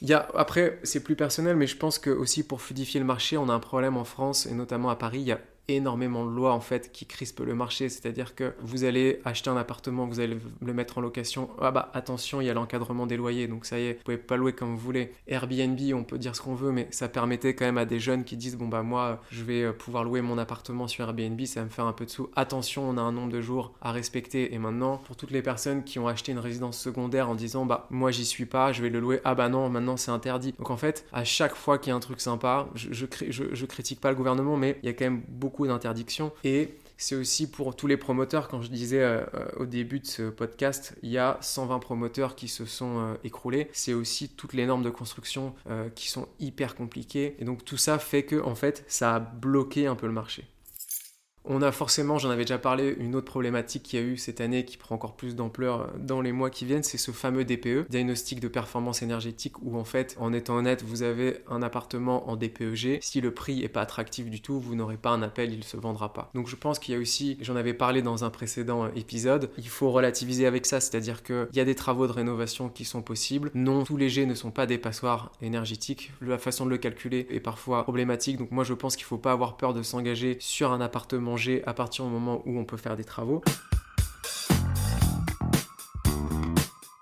Il 0.00 0.08
y 0.08 0.14
a, 0.14 0.28
après, 0.34 0.78
c'est 0.84 1.02
plus 1.02 1.16
personnel, 1.16 1.56
mais 1.56 1.66
je 1.66 1.76
pense 1.76 1.98
que 1.98 2.10
aussi 2.10 2.42
pour 2.42 2.60
fluidifier 2.60 2.98
le 3.00 3.06
marché, 3.06 3.36
on 3.36 3.48
a 3.48 3.52
un 3.52 3.58
problème 3.60 3.96
en 3.96 4.04
France 4.04 4.46
et 4.46 4.54
notamment 4.54 4.90
à 4.90 4.96
Paris. 4.96 5.32
Énormément 5.68 6.24
de 6.24 6.30
lois 6.30 6.52
en 6.52 6.60
fait 6.60 6.90
qui 6.92 7.06
crispent 7.06 7.40
le 7.40 7.54
marché. 7.54 7.88
C'est-à-dire 7.88 8.34
que 8.34 8.54
vous 8.60 8.84
allez 8.84 9.20
acheter 9.24 9.50
un 9.50 9.56
appartement, 9.56 10.06
vous 10.06 10.20
allez 10.20 10.38
le 10.64 10.72
mettre 10.72 10.98
en 10.98 11.00
location. 11.00 11.50
Ah 11.60 11.70
bah 11.70 11.90
attention, 11.94 12.40
il 12.40 12.46
y 12.46 12.50
a 12.50 12.54
l'encadrement 12.54 13.06
des 13.06 13.16
loyers, 13.16 13.46
donc 13.46 13.66
ça 13.66 13.78
y 13.78 13.84
est, 13.84 13.92
vous 13.94 14.04
pouvez 14.04 14.16
pas 14.16 14.36
louer 14.36 14.52
comme 14.52 14.70
vous 14.70 14.78
voulez. 14.78 15.12
Airbnb, 15.26 15.78
on 15.94 16.04
peut 16.04 16.18
dire 16.18 16.34
ce 16.34 16.40
qu'on 16.40 16.54
veut, 16.54 16.72
mais 16.72 16.88
ça 16.90 17.08
permettait 17.08 17.54
quand 17.54 17.66
même 17.66 17.78
à 17.78 17.84
des 17.84 18.00
jeunes 18.00 18.24
qui 18.24 18.36
disent 18.36 18.56
bon 18.56 18.68
bah 18.68 18.82
moi 18.82 19.20
je 19.30 19.44
vais 19.44 19.62
euh, 19.62 19.72
pouvoir 19.72 20.04
louer 20.04 20.22
mon 20.22 20.38
appartement 20.38 20.88
sur 20.88 21.04
Airbnb, 21.04 21.40
ça 21.44 21.60
va 21.60 21.66
me 21.66 21.70
faire 21.70 21.86
un 21.86 21.92
peu 21.92 22.06
de 22.06 22.10
sous. 22.10 22.30
Attention, 22.34 22.88
on 22.88 22.96
a 22.96 23.02
un 23.02 23.12
nombre 23.12 23.32
de 23.32 23.40
jours 23.40 23.74
à 23.80 23.92
respecter. 23.92 24.54
Et 24.54 24.58
maintenant, 24.58 24.98
pour 24.98 25.16
toutes 25.16 25.30
les 25.30 25.42
personnes 25.42 25.84
qui 25.84 25.98
ont 25.98 26.08
acheté 26.08 26.32
une 26.32 26.38
résidence 26.38 26.78
secondaire 26.78 27.28
en 27.28 27.34
disant 27.34 27.66
bah 27.66 27.86
moi 27.90 28.10
j'y 28.10 28.24
suis 28.24 28.46
pas, 28.46 28.72
je 28.72 28.82
vais 28.82 28.90
le 28.90 29.00
louer. 29.00 29.20
Ah 29.24 29.34
bah 29.34 29.48
non, 29.48 29.68
maintenant 29.68 29.96
c'est 29.96 30.10
interdit. 30.10 30.54
Donc 30.58 30.70
en 30.70 30.76
fait, 30.76 31.06
à 31.12 31.24
chaque 31.24 31.54
fois 31.54 31.78
qu'il 31.78 31.90
y 31.90 31.92
a 31.92 31.96
un 31.96 32.00
truc 32.00 32.20
sympa, 32.20 32.68
je, 32.74 32.92
je, 32.92 33.44
je 33.52 33.66
critique 33.66 34.00
pas 34.00 34.10
le 34.10 34.16
gouvernement, 34.16 34.56
mais 34.56 34.78
il 34.82 34.86
y 34.86 34.88
a 34.88 34.92
quand 34.92 35.04
même 35.04 35.22
beaucoup 35.28 35.57
d'interdiction 35.66 36.32
Et 36.44 36.74
c'est 37.00 37.14
aussi 37.14 37.48
pour 37.48 37.76
tous 37.76 37.86
les 37.86 37.96
promoteurs, 37.96 38.48
quand 38.48 38.60
je 38.60 38.70
disais 38.70 39.00
euh, 39.00 39.24
euh, 39.34 39.46
au 39.56 39.66
début 39.66 40.00
de 40.00 40.06
ce 40.06 40.30
podcast, 40.30 40.96
il 41.04 41.10
y 41.10 41.18
a 41.18 41.38
120 41.40 41.78
promoteurs 41.78 42.34
qui 42.34 42.48
se 42.48 42.64
sont 42.66 42.98
euh, 42.98 43.14
écroulés. 43.22 43.68
C'est 43.72 43.94
aussi 43.94 44.28
toutes 44.28 44.52
les 44.52 44.66
normes 44.66 44.82
de 44.82 44.90
construction 44.90 45.54
qui 45.94 46.08
sont 46.08 46.26
hyper 46.40 46.74
compliquées. 46.74 47.36
Et 47.38 47.44
donc 47.44 47.64
tout 47.64 47.76
ça 47.76 47.98
fait 47.98 48.24
que, 48.24 48.42
en 48.42 48.56
fait, 48.56 48.84
ça 48.88 49.14
a 49.14 49.20
bloqué 49.20 49.86
un 49.86 49.94
peu 49.94 50.06
le 50.06 50.12
marché. 50.12 50.44
On 51.50 51.62
a 51.62 51.72
forcément, 51.72 52.18
j'en 52.18 52.28
avais 52.28 52.44
déjà 52.44 52.58
parlé, 52.58 52.94
une 52.98 53.16
autre 53.16 53.26
problématique 53.26 53.82
qu'il 53.82 53.98
y 53.98 54.02
a 54.02 54.04
eu 54.04 54.18
cette 54.18 54.42
année 54.42 54.66
qui 54.66 54.76
prend 54.76 54.96
encore 54.96 55.16
plus 55.16 55.34
d'ampleur 55.34 55.90
dans 55.98 56.20
les 56.20 56.30
mois 56.30 56.50
qui 56.50 56.66
viennent, 56.66 56.82
c'est 56.82 56.98
ce 56.98 57.10
fameux 57.10 57.46
DPE, 57.46 57.88
diagnostic 57.88 58.38
de 58.38 58.48
performance 58.48 59.00
énergétique, 59.00 59.54
où 59.62 59.78
en 59.78 59.84
fait, 59.84 60.14
en 60.20 60.34
étant 60.34 60.56
honnête, 60.56 60.84
vous 60.84 61.02
avez 61.02 61.38
un 61.48 61.62
appartement 61.62 62.28
en 62.28 62.36
DPEG. 62.36 62.98
Si 63.00 63.22
le 63.22 63.32
prix 63.32 63.62
est 63.62 63.68
pas 63.68 63.80
attractif 63.80 64.28
du 64.28 64.42
tout, 64.42 64.60
vous 64.60 64.74
n'aurez 64.74 64.98
pas 64.98 65.08
un 65.08 65.22
appel, 65.22 65.54
il 65.54 65.64
se 65.64 65.78
vendra 65.78 66.12
pas. 66.12 66.30
Donc 66.34 66.48
je 66.48 66.56
pense 66.56 66.78
qu'il 66.78 66.94
y 66.94 66.98
a 66.98 67.00
aussi, 67.00 67.38
j'en 67.40 67.56
avais 67.56 67.72
parlé 67.72 68.02
dans 68.02 68.24
un 68.24 68.30
précédent 68.30 68.84
euh, 68.84 68.88
épisode, 68.94 69.48
il 69.56 69.70
faut 69.70 69.90
relativiser 69.90 70.44
avec 70.44 70.66
ça, 70.66 70.80
c'est-à-dire 70.80 71.22
qu'il 71.22 71.48
y 71.54 71.60
a 71.60 71.64
des 71.64 71.74
travaux 71.74 72.06
de 72.06 72.12
rénovation 72.12 72.68
qui 72.68 72.84
sont 72.84 73.00
possibles. 73.00 73.50
Non, 73.54 73.84
tous 73.84 73.96
les 73.96 74.10
G 74.10 74.26
ne 74.26 74.34
sont 74.34 74.50
pas 74.50 74.66
des 74.66 74.76
passoires 74.76 75.32
énergétiques. 75.40 76.12
La 76.20 76.36
façon 76.36 76.66
de 76.66 76.70
le 76.70 76.76
calculer 76.76 77.26
est 77.30 77.40
parfois 77.40 77.84
problématique. 77.84 78.36
Donc 78.36 78.50
moi 78.50 78.64
je 78.64 78.74
pense 78.74 78.96
qu'il 78.96 79.06
faut 79.06 79.16
pas 79.16 79.32
avoir 79.32 79.56
peur 79.56 79.72
de 79.72 79.82
s'engager 79.82 80.36
sur 80.40 80.72
un 80.72 80.82
appartement 80.82 81.37
à 81.66 81.74
partir 81.74 82.04
du 82.04 82.10
moment 82.10 82.42
où 82.46 82.58
on 82.58 82.64
peut 82.64 82.76
faire 82.76 82.96
des 82.96 83.04
travaux. 83.04 83.42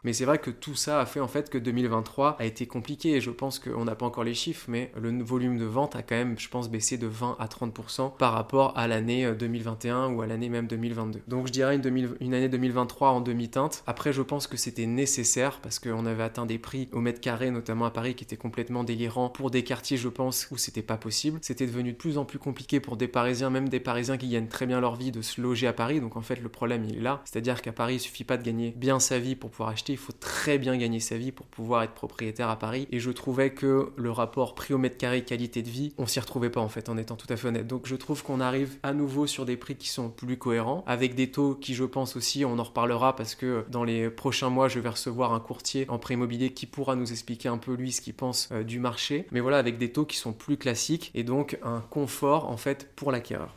Mais 0.07 0.13
c'est 0.13 0.25
vrai 0.25 0.39
que 0.39 0.53
tout 0.53 0.77
ça 0.77 1.01
a 1.01 1.05
fait 1.05 1.19
en 1.19 1.27
fait 1.27 1.51
que 1.51 1.59
2023 1.59 2.37
a 2.39 2.45
été 2.45 2.69
compliqué 2.69 3.17
et 3.17 3.21
je 3.21 3.33
pense 3.33 3.59
qu'on 3.59 3.85
n'a 3.85 3.97
pas 3.97 4.07
encore 4.07 4.23
les 4.23 4.35
chiffres, 4.35 4.67
mais 4.69 4.93
le 4.97 5.11
volume 5.25 5.59
de 5.59 5.65
vente 5.65 5.97
a 5.97 6.03
quand 6.05 6.15
même, 6.15 6.39
je 6.39 6.49
pense, 6.49 6.71
baissé 6.71 6.97
de 6.97 7.09
20 7.09 7.37
à 7.41 7.47
30% 7.47 8.17
par 8.17 8.33
rapport 8.33 8.79
à 8.79 8.87
l'année 8.87 9.29
2021 9.37 9.97
euh, 9.97 10.15
ou 10.15 10.23
à 10.23 10.29
l'année 10.29 10.49
même 10.49 10.69
2022. 10.69 11.23
Donc 11.27 11.49
je 11.49 11.53
dirais 11.53 11.75
une, 11.75 12.35
année 12.35 12.49
2023 12.49 13.09
en 13.09 13.21
demi-teinte. 13.21 13.83
Après, 13.89 14.13
je 14.13 14.23
pense 14.23 14.47
que 14.47 14.57
c'était 14.57 14.87
nécessaire 14.87 15.59
parce 15.61 15.81
qu'on 15.81 16.07
avait 16.07 16.23
atteint 16.23 16.47
des 16.47 16.59
prix 16.59 16.89
au 16.93 17.01
mètre 17.01 17.21
carré, 17.21 17.51
notamment 17.51 17.87
à 17.87 17.91
Paris, 17.91 18.15
qui 18.15 18.23
étaient 18.23 18.37
complètement 18.37 18.85
délirants 18.85 19.29
pour 19.29 19.51
des 19.51 19.65
quartiers, 19.65 19.97
je 19.97 20.09
pense, 20.09 20.47
où 20.53 20.57
c'était 20.57 20.83
pas 20.83 20.99
possible. 20.99 21.41
C'était 21.43 21.67
devenu 21.67 21.91
de 21.91 21.97
plus 21.97 22.17
en 22.17 22.25
plus 22.25 22.39
compliqué 22.39 22.79
pour 22.79 22.97
des 22.97 23.09
Parisiens, 23.09 23.51
même 23.51 23.69
des 23.69 23.81
Parisiens 23.81 24.19
qui 24.19 24.29
gagnent 24.29 24.47
très 24.47 24.67
bien 24.67 24.81
leur 24.81 24.95
vie, 24.95 25.11
de 25.11 25.21
se 25.21 25.41
loger 25.41 25.67
à 25.67 25.73
Paris. 25.73 26.01
Donc 26.01 26.15
en 26.15 26.23
fait, 26.23 26.41
le 26.41 26.49
problème 26.49 26.85
il 26.85 26.99
est 26.99 27.03
là. 27.03 27.23
C'est-à-dire 27.25 27.61
qu'à 27.61 27.73
Paris, 27.73 27.97
il 27.97 28.01
suffit 28.01 28.23
pas 28.23 28.37
de 28.37 28.45
gagner 28.45 28.73
bien 28.77 29.01
sa 29.01 29.19
vie 29.19 29.35
pour 29.35 29.51
pouvoir 29.51 29.71
acheter 29.71 29.96
il 29.97 29.99
faut 29.99 30.13
très 30.13 30.59
bien 30.59 30.77
gagner 30.77 31.01
sa 31.01 31.17
vie 31.17 31.33
pour 31.33 31.47
pouvoir 31.47 31.83
être 31.83 31.95
propriétaire 31.95 32.51
à 32.51 32.59
Paris. 32.59 32.87
Et 32.93 33.01
je 33.01 33.11
trouvais 33.11 33.51
que 33.51 33.93
le 33.97 34.11
rapport 34.11 34.55
prix 34.55 34.75
au 34.75 34.79
mètre 34.79 34.99
carré 34.99 35.25
qualité 35.25 35.63
de 35.63 35.71
vie, 35.71 35.95
on 35.97 36.07
s'y 36.07 36.21
retrouvait 36.21 36.51
pas 36.51 36.61
en 36.61 36.69
fait, 36.69 36.91
en 36.91 36.99
étant 36.99 37.17
tout 37.17 37.27
à 37.31 37.37
fait 37.37 37.49
honnête. 37.49 37.67
Donc 37.67 37.87
je 37.87 37.97
trouve 37.97 38.23
qu'on 38.23 38.41
arrive 38.41 38.77
à 38.83 38.93
nouveau 38.93 39.27
sur 39.27 39.47
des 39.47 39.57
prix 39.57 39.75
qui 39.75 39.89
sont 39.89 40.11
plus 40.11 40.37
cohérents, 40.37 40.85
avec 40.87 41.15
des 41.15 41.31
taux 41.31 41.55
qui, 41.55 41.75
je 41.75 41.85
pense 41.85 42.15
aussi, 42.15 42.45
on 42.45 42.59
en 42.59 42.63
reparlera 42.63 43.17
parce 43.17 43.35
que 43.35 43.65
dans 43.71 43.85
les 43.85 44.11
prochains 44.11 44.51
mois, 44.51 44.69
je 44.69 44.81
vais 44.81 44.91
recevoir 44.91 45.33
un 45.33 45.41
courtier 45.41 45.87
en 45.89 45.99
prêt 45.99 46.15
immobilier 46.15 46.53
qui 46.53 46.67
pourra 46.67 46.95
nous 46.95 47.11
expliquer 47.11 47.49
un 47.49 47.59
peu 47.59 47.73
lui 47.73 47.91
ce 47.91 48.03
qu'il 48.03 48.15
pense 48.15 48.51
euh, 48.53 48.63
du 48.63 48.79
marché. 48.79 49.27
Mais 49.33 49.41
voilà, 49.41 49.57
avec 49.57 49.79
des 49.79 49.91
taux 49.91 50.05
qui 50.05 50.19
sont 50.19 50.35
plus 50.35 50.59
classiques 50.59 51.11
et 51.15 51.23
donc 51.23 51.59
un 51.63 51.81
confort 51.89 52.51
en 52.51 52.59
fait 52.59 52.91
pour 52.97 53.13
l'acquéreur. 53.13 53.55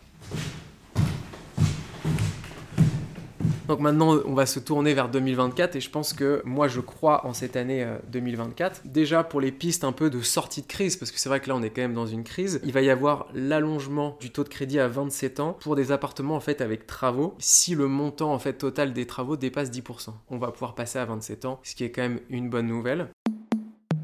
Donc 3.69 3.81
maintenant, 3.81 4.17
on 4.25 4.33
va 4.33 4.47
se 4.47 4.59
tourner 4.59 4.95
vers 4.95 5.09
2024 5.09 5.75
et 5.75 5.79
je 5.79 5.91
pense 5.91 6.13
que 6.13 6.41
moi, 6.43 6.67
je 6.67 6.79
crois 6.79 7.27
en 7.27 7.33
cette 7.33 7.55
année 7.55 7.85
2024. 8.11 8.77
Euh, 8.77 8.89
Déjà 8.89 9.23
pour 9.23 9.39
les 9.39 9.51
pistes 9.51 9.83
un 9.83 9.91
peu 9.91 10.09
de 10.09 10.21
sortie 10.21 10.63
de 10.63 10.67
crise, 10.67 10.97
parce 10.97 11.11
que 11.11 11.19
c'est 11.19 11.29
vrai 11.29 11.39
que 11.39 11.47
là, 11.49 11.55
on 11.55 11.61
est 11.61 11.69
quand 11.69 11.83
même 11.83 11.93
dans 11.93 12.07
une 12.07 12.23
crise, 12.23 12.59
il 12.63 12.71
va 12.71 12.81
y 12.81 12.89
avoir 12.89 13.27
l'allongement 13.35 14.17
du 14.19 14.31
taux 14.31 14.43
de 14.43 14.49
crédit 14.49 14.79
à 14.79 14.87
27 14.87 15.39
ans 15.39 15.55
pour 15.61 15.75
des 15.75 15.91
appartements 15.91 16.35
en 16.35 16.39
fait 16.39 16.61
avec 16.61 16.87
travaux. 16.87 17.35
Si 17.37 17.75
le 17.75 17.87
montant 17.87 18.33
en 18.33 18.39
fait 18.39 18.53
total 18.53 18.91
des 18.91 19.05
travaux 19.05 19.37
dépasse 19.37 19.69
10%, 19.69 20.13
on 20.31 20.39
va 20.39 20.51
pouvoir 20.51 20.73
passer 20.73 20.97
à 20.97 21.05
27 21.05 21.45
ans, 21.45 21.59
ce 21.61 21.75
qui 21.75 21.83
est 21.83 21.91
quand 21.91 22.01
même 22.01 22.21
une 22.31 22.49
bonne 22.49 22.65
nouvelle. 22.65 23.09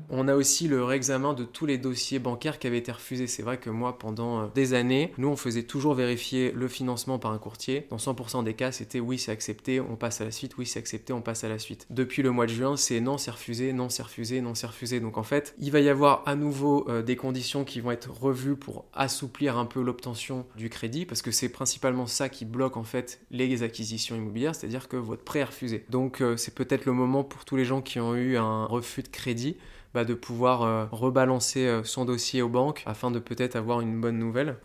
On 0.09 0.27
a 0.27 0.35
aussi 0.35 0.67
le 0.67 0.83
réexamen 0.83 1.33
de 1.33 1.43
tous 1.43 1.65
les 1.65 1.77
dossiers 1.77 2.19
bancaires 2.19 2.59
qui 2.59 2.67
avaient 2.67 2.77
été 2.77 2.91
refusés. 2.91 3.27
C'est 3.27 3.43
vrai 3.43 3.57
que 3.57 3.69
moi, 3.69 3.97
pendant 3.97 4.41
euh, 4.41 4.47
des 4.53 4.73
années, 4.73 5.11
nous, 5.17 5.27
on 5.27 5.35
faisait 5.35 5.63
toujours 5.63 5.93
vérifier 5.93 6.51
le 6.51 6.67
financement 6.67 7.19
par 7.19 7.31
un 7.31 7.37
courtier. 7.37 7.87
Dans 7.89 7.97
100% 7.97 8.43
des 8.43 8.53
cas, 8.53 8.71
c'était 8.71 8.99
oui, 8.99 9.17
c'est 9.17 9.31
accepté, 9.31 9.79
on 9.79 9.95
passe 9.95 10.21
à 10.21 10.25
la 10.25 10.31
suite, 10.31 10.57
oui, 10.57 10.65
c'est 10.65 10.79
accepté, 10.79 11.13
on 11.13 11.21
passe 11.21 11.43
à 11.43 11.49
la 11.49 11.59
suite. 11.59 11.87
Depuis 11.89 12.21
le 12.21 12.31
mois 12.31 12.45
de 12.45 12.51
juin, 12.51 12.77
c'est 12.77 12.99
non, 12.99 13.17
c'est 13.17 13.31
refusé, 13.31 13.73
non, 13.73 13.89
c'est 13.89 14.03
refusé, 14.03 14.41
non, 14.41 14.55
c'est 14.55 14.67
refusé. 14.67 14.99
Donc 14.99 15.17
en 15.17 15.23
fait, 15.23 15.55
il 15.59 15.71
va 15.71 15.79
y 15.79 15.89
avoir 15.89 16.23
à 16.25 16.35
nouveau 16.35 16.87
euh, 16.89 17.01
des 17.01 17.15
conditions 17.15 17.63
qui 17.63 17.79
vont 17.79 17.91
être 17.91 18.11
revues 18.11 18.55
pour 18.55 18.85
assouplir 18.93 19.57
un 19.57 19.65
peu 19.65 19.81
l'obtention 19.81 20.45
du 20.55 20.69
crédit, 20.69 21.05
parce 21.05 21.21
que 21.21 21.31
c'est 21.31 21.49
principalement 21.49 22.07
ça 22.07 22.29
qui 22.29 22.45
bloque 22.45 22.77
en 22.77 22.83
fait 22.83 23.21
les 23.31 23.63
acquisitions 23.63 24.15
immobilières, 24.15 24.55
c'est-à-dire 24.55 24.87
que 24.87 24.97
votre 24.97 25.23
prêt 25.23 25.39
est 25.39 25.45
refusé. 25.45 25.85
Donc 25.89 26.21
euh, 26.21 26.37
c'est 26.37 26.53
peut-être 26.53 26.85
le 26.85 26.93
moment 26.93 27.23
pour 27.23 27.45
tous 27.45 27.55
les 27.55 27.65
gens 27.65 27.81
qui 27.81 27.99
ont 27.99 28.15
eu 28.15 28.37
un 28.37 28.65
refus 28.65 29.03
de 29.03 29.07
crédit 29.07 29.57
bah, 29.95 30.03
de 30.03 30.13
pouvoir 30.13 30.63
euh, 30.63 30.85
rebalancer 30.91 31.65
euh, 31.65 31.85
son 31.85 32.03
dossier 32.03 32.41
aux 32.41 32.49
banques 32.49 32.83
afin 32.85 33.11
de 33.11 33.19
peut-être 33.19 33.55
avoir 33.55 33.79
une 33.79 34.01
bonne 34.01 34.19
nouvelle. 34.19 34.57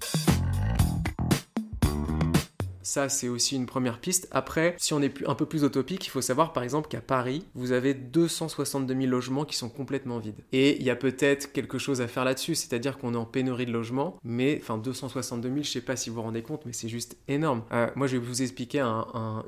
Ça, 2.91 3.09
c'est 3.09 3.29
aussi 3.29 3.55
une 3.55 3.67
première 3.67 4.01
piste. 4.01 4.27
Après, 4.33 4.75
si 4.79 4.93
on 4.95 5.01
est 5.01 5.25
un 5.29 5.37
peu 5.37 5.47
plus 5.47 5.63
utopique, 5.63 6.07
il 6.07 6.11
faut 6.11 6.21
savoir 6.21 6.53
par 6.53 6.65
exemple 6.65 6.89
qu'à 6.89 7.01
Paris, 7.01 7.47
vous 7.55 7.71
avez 7.71 7.95
262 7.95 8.93
000 8.95 9.07
logements 9.07 9.45
qui 9.45 9.55
sont 9.55 9.69
complètement 9.69 10.19
vides. 10.19 10.43
Et 10.51 10.77
il 10.77 10.83
y 10.83 10.91
a 10.91 10.97
peut-être 10.97 11.53
quelque 11.53 11.79
chose 11.79 12.01
à 12.01 12.09
faire 12.09 12.25
là-dessus, 12.25 12.57
c'est-à-dire 12.57 12.99
qu'on 12.99 13.15
est 13.15 13.17
en 13.17 13.25
pénurie 13.25 13.65
de 13.65 13.71
logements, 13.71 14.19
mais 14.25 14.59
enfin 14.61 14.77
262 14.77 15.49
000, 15.49 15.63
je 15.63 15.71
sais 15.71 15.81
pas 15.81 15.95
si 15.95 16.11
vous 16.11 16.17
vous 16.17 16.23
rendez 16.23 16.43
compte, 16.43 16.67
mais 16.67 16.73
c'est 16.73 16.89
juste 16.89 17.17
énorme. 17.29 17.63
Euh, 17.71 17.89
moi, 17.95 18.09
je 18.09 18.17
vais 18.17 18.27
vous 18.27 18.43
expliquer 18.43 18.81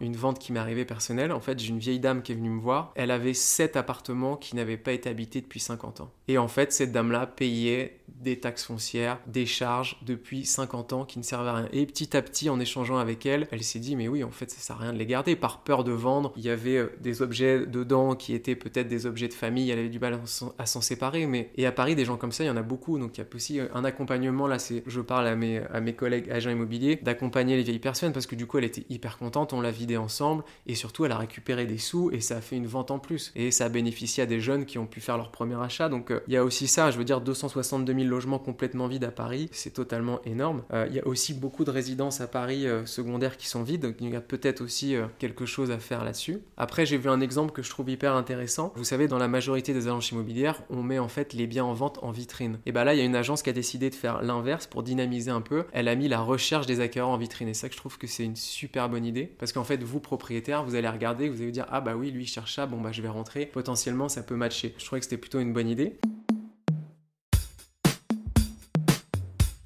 une 0.01 0.17
vente 0.17 0.39
qui 0.39 0.53
m'est 0.53 0.61
arrivée 0.61 0.85
personnelle. 0.85 1.33
En 1.33 1.41
fait, 1.41 1.59
j'ai 1.59 1.71
une 1.71 1.81
vieille 1.81 1.99
dame 1.99 2.23
qui 2.23 2.31
est 2.31 2.37
venue 2.37 2.51
me 2.51 2.61
voir. 2.61 2.93
Elle 2.95 3.11
avait 3.11 3.35
7 3.35 3.77
appartements 3.77 4.37
qui 4.37 4.55
n'avaient 4.55 4.77
pas 4.77 4.93
été 4.93 5.11
habités 5.11 5.41
depuis 5.41 5.59
50 5.59 6.01
ans. 6.01 6.13
Et 6.29 6.39
en 6.39 6.49
fait, 6.49 6.73
cette 6.73 6.93
dame-là 6.93 7.27
payait 7.27 8.02
des 8.23 8.39
taxes 8.41 8.65
foncières, 8.65 9.19
des 9.27 9.47
charges 9.47 9.99
depuis 10.03 10.45
50 10.45 10.93
ans 10.93 11.05
qui 11.05 11.19
ne 11.19 11.25
servent 11.25 11.47
à 11.47 11.55
rien. 11.55 11.69
Et 11.73 11.85
petit 11.87 12.17
à 12.17 12.23
petit, 12.23 12.49
en 12.49 12.61
échangeant 12.61 12.99
avec 12.99 13.27
elle, 13.27 13.49
elle 13.51 13.63
s'est 13.63 13.79
dit, 13.79 13.97
mais 13.97 14.09
oui, 14.09 14.25
en 14.25 14.31
fait, 14.31 14.51
ça 14.51 14.59
sert 14.59 14.77
à 14.77 14.81
rien 14.81 14.93
de 14.93 14.99
les 14.99 15.07
garder. 15.07 15.37
Par 15.37 15.63
peur 15.63 15.85
de 15.85 15.93
vendre, 15.93 16.33
il 16.37 16.45
y 16.45 16.51
avait 16.51 16.77
euh, 16.77 16.93
des 17.01 17.23
objets 17.23 17.67
dedans 17.67 18.15
qui 18.15 18.35
étaient 18.35 18.55
peut-être 18.55 18.89
des 18.89 19.07
objets 19.07 19.29
de 19.29 19.35
famille, 19.35 19.71
elle 19.71 19.79
avait 19.79 19.89
du 19.89 19.99
mal 19.99 20.19
à 20.59 20.67
s'en 20.67 20.81
séparer. 20.81 21.27
Mais... 21.27 21.51
Et 21.57 21.67
à 21.67 21.73
Paris, 21.73 21.95
des 21.95 22.05
gens 22.05 22.17
comme 22.17 22.33
ça, 22.33 22.45
il 22.45 22.47
y 22.47 22.51
en 22.51 22.57
a 22.57 22.63
beaucoup. 22.63 22.99
Donc 22.99 23.17
il 23.17 23.21
y 23.21 23.25
a 23.25 23.27
aussi 23.35 23.61
euh, 23.61 23.67
un 23.75 23.85
accompagnement, 23.85 24.47
là, 24.47 24.59
c'est, 24.59 24.83
je 24.87 25.01
parle 25.01 25.27
à 25.27 25.37
mes, 25.37 25.59
à 25.59 25.81
mes 25.81 25.95
collègues 25.95 26.31
agents 26.31 26.51
immobiliers, 26.51 26.97
d'accompagner 27.03 27.57
les 27.57 27.63
vieilles 27.63 27.79
personnes 27.79 28.13
parce 28.13 28.27
que 28.27 28.35
du 28.35 28.47
coup, 28.47 28.59
elle 28.59 28.65
était 28.65 28.85
hyper 28.89 29.19
contente, 29.19 29.53
on 29.53 29.61
l'a 29.61 29.71
vidé 29.71 29.97
ensemble 29.97 30.45
et 30.67 30.75
surtout, 30.75 31.05
elle 31.05 31.13
a 31.13 31.19
récupéré 31.19 31.67
des 31.67 31.79
sous 31.79 32.11
et 32.13 32.21
ça 32.21 32.37
a 32.37 32.41
fait 32.41 32.57
une 32.57 32.67
vente 32.67 32.91
en 32.91 32.99
plus. 32.99 33.33
Et 33.35 33.51
ça 33.51 33.67
a 33.67 33.69
bénéficié 33.69 34.23
à 34.23 34.27
des 34.27 34.41
jeunes 34.41 34.65
qui 34.65 34.79
ont 34.79 34.87
pu 34.87 35.01
faire 35.01 35.17
leur 35.17 35.31
premier 35.31 35.61
achat. 35.61 35.89
Donc 35.89 36.11
euh, 36.11 36.21
il 36.29 36.35
y 36.35 36.37
a 36.37 36.45
aussi 36.45 36.69
ça, 36.69 36.91
je 36.91 36.99
veux 36.99 37.05
dire, 37.05 37.21
262 37.21 37.93
000 37.93 38.05
logements 38.13 38.39
complètement 38.39 38.87
vides 38.87 39.05
à 39.05 39.11
Paris, 39.11 39.49
c'est 39.53 39.73
totalement 39.73 40.21
énorme. 40.25 40.63
Euh, 40.73 40.87
il 40.89 40.95
y 40.95 41.01
a 41.01 41.07
aussi 41.07 41.35
beaucoup 41.35 41.65
de 41.65 41.71
résidences 41.71 42.21
à 42.21 42.27
Paris 42.27 42.67
euh, 42.67 42.87
secondaires 42.87 43.37
qui 43.37 43.49
sont 43.49 43.63
vides, 43.63 43.83
donc 43.83 43.97
il 44.01 44.11
y 44.11 44.17
a 44.17 44.21
peut-être 44.21 44.61
aussi 44.61 44.95
euh, 44.95 45.07
quelque 45.19 45.47
chose 45.47 45.71
à 45.71 45.79
faire 45.79 46.05
là-dessus. 46.05 46.41
Après, 46.57 46.87
j'ai 46.87 46.99
vu 46.99 47.09
un 47.09 47.21
exemple 47.21 47.53
que 47.53 47.63
je 47.63 47.71
trouve 47.71 47.89
hyper 47.89 48.15
intéressant. 48.15 48.73
Vous 48.77 48.85
savez, 48.85 49.09
dans 49.09 49.19
la 49.19 49.29
majorité 49.29 49.73
des 49.73 49.87
agences 49.87 50.11
immobilières, 50.11 50.63
on 50.71 50.83
met 50.83 50.99
en 50.99 51.09
fait 51.09 51.33
les 51.33 51.47
biens 51.47 51.65
en 51.65 51.73
vente 51.73 51.99
en 52.03 52.11
vitrine. 52.11 52.59
Et 52.67 52.73
bien 52.73 52.85
là, 52.85 52.95
il 52.95 52.99
y 52.99 53.03
a 53.03 53.05
une 53.05 53.17
agence 53.17 53.43
qui 53.43 53.51
a 53.51 53.55
décidé 53.55 53.89
de 53.89 53.95
faire 53.95 54.23
l'inverse 54.23 54.67
pour 54.67 54.83
dynamiser 54.83 55.31
un 55.31 55.41
peu. 55.41 55.65
Elle 55.73 55.89
a 55.89 55.95
mis 55.95 56.09
la 56.09 56.21
recherche 56.21 56.67
des 56.67 56.81
acquéreurs 56.81 57.11
en 57.11 57.17
vitrine. 57.17 57.49
Et 57.49 57.55
ça, 57.55 57.69
je 57.71 57.77
trouve 57.77 57.99
que 57.99 58.07
c'est 58.07 58.25
une 58.25 58.37
super 58.37 58.89
bonne 58.89 59.07
idée. 59.07 59.33
Parce 59.39 59.53
qu'en 59.53 59.65
fait, 59.65 59.83
vous, 59.83 60.01
propriétaire, 60.01 60.65
vous 60.65 60.75
allez 60.75 60.89
regarder, 60.89 61.29
vous 61.29 61.41
allez 61.41 61.53
dire, 61.53 61.67
ah 61.71 61.81
bah 61.81 61.95
oui, 61.97 62.11
lui, 62.11 62.27
cherche 62.27 62.55
ça, 62.55 62.67
bon 62.67 62.81
bah 62.81 62.93
je 62.93 63.01
vais 63.01 63.09
rentrer. 63.09 63.47
Potentiellement, 63.47 64.09
ça 64.09 64.23
peut 64.23 64.37
matcher. 64.37 64.75
Je 64.79 64.85
trouvais 64.85 65.01
que 65.01 65.07
c'était 65.07 65.17
plutôt 65.17 65.41
une 65.41 65.53
bonne 65.53 65.69
idée. 65.69 65.97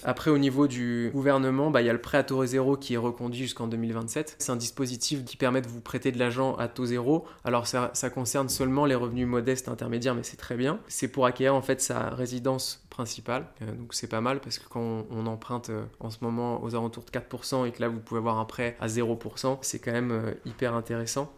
Après, 0.08 0.30
au 0.30 0.38
niveau 0.38 0.68
du 0.68 1.10
gouvernement, 1.12 1.72
bah, 1.72 1.82
il 1.82 1.86
y 1.86 1.90
a 1.90 1.92
le 1.92 2.00
prêt 2.00 2.16
à 2.16 2.22
taux 2.22 2.46
zéro 2.46 2.76
qui 2.76 2.94
est 2.94 2.96
reconduit 2.96 3.40
jusqu'en 3.40 3.66
2027. 3.66 4.36
C'est 4.38 4.52
un 4.52 4.56
dispositif 4.56 5.24
qui 5.24 5.36
permet 5.36 5.60
de 5.60 5.66
vous 5.66 5.80
prêter 5.80 6.12
de 6.12 6.18
l'argent 6.20 6.54
à 6.54 6.68
taux 6.68 6.86
zéro. 6.86 7.26
Alors, 7.42 7.66
ça, 7.66 7.90
concerne 8.14 8.48
seulement 8.48 8.86
les 8.86 8.94
revenus 8.94 9.26
modestes 9.26 9.68
intermédiaires, 9.68 10.14
mais 10.14 10.22
c'est 10.22 10.36
très 10.36 10.54
bien. 10.54 10.78
C'est 10.86 11.08
pour 11.08 11.26
acquérir 11.26 11.56
en 11.56 11.60
fait 11.60 11.80
sa 11.80 12.10
résidence 12.10 12.86
principale. 12.88 13.46
Euh, 13.62 13.74
donc, 13.74 13.94
c'est 13.94 14.06
pas 14.06 14.20
mal 14.20 14.38
parce 14.38 14.60
que 14.60 14.68
quand 14.68 15.06
on, 15.10 15.26
emprunte 15.26 15.70
euh, 15.70 15.82
en 15.98 16.10
ce 16.10 16.18
moment 16.20 16.62
aux 16.62 16.76
alentours 16.76 17.02
de 17.02 17.10
4% 17.10 17.66
et 17.66 17.72
que 17.72 17.80
là, 17.80 17.88
vous 17.88 17.98
pouvez 17.98 18.18
avoir 18.18 18.38
un 18.38 18.44
prêt 18.44 18.76
à 18.78 18.86
0%, 18.86 19.58
c'est 19.62 19.80
quand 19.80 19.90
même 19.90 20.12
euh, 20.12 20.34
hyper 20.44 20.76
intéressant. 20.76 21.32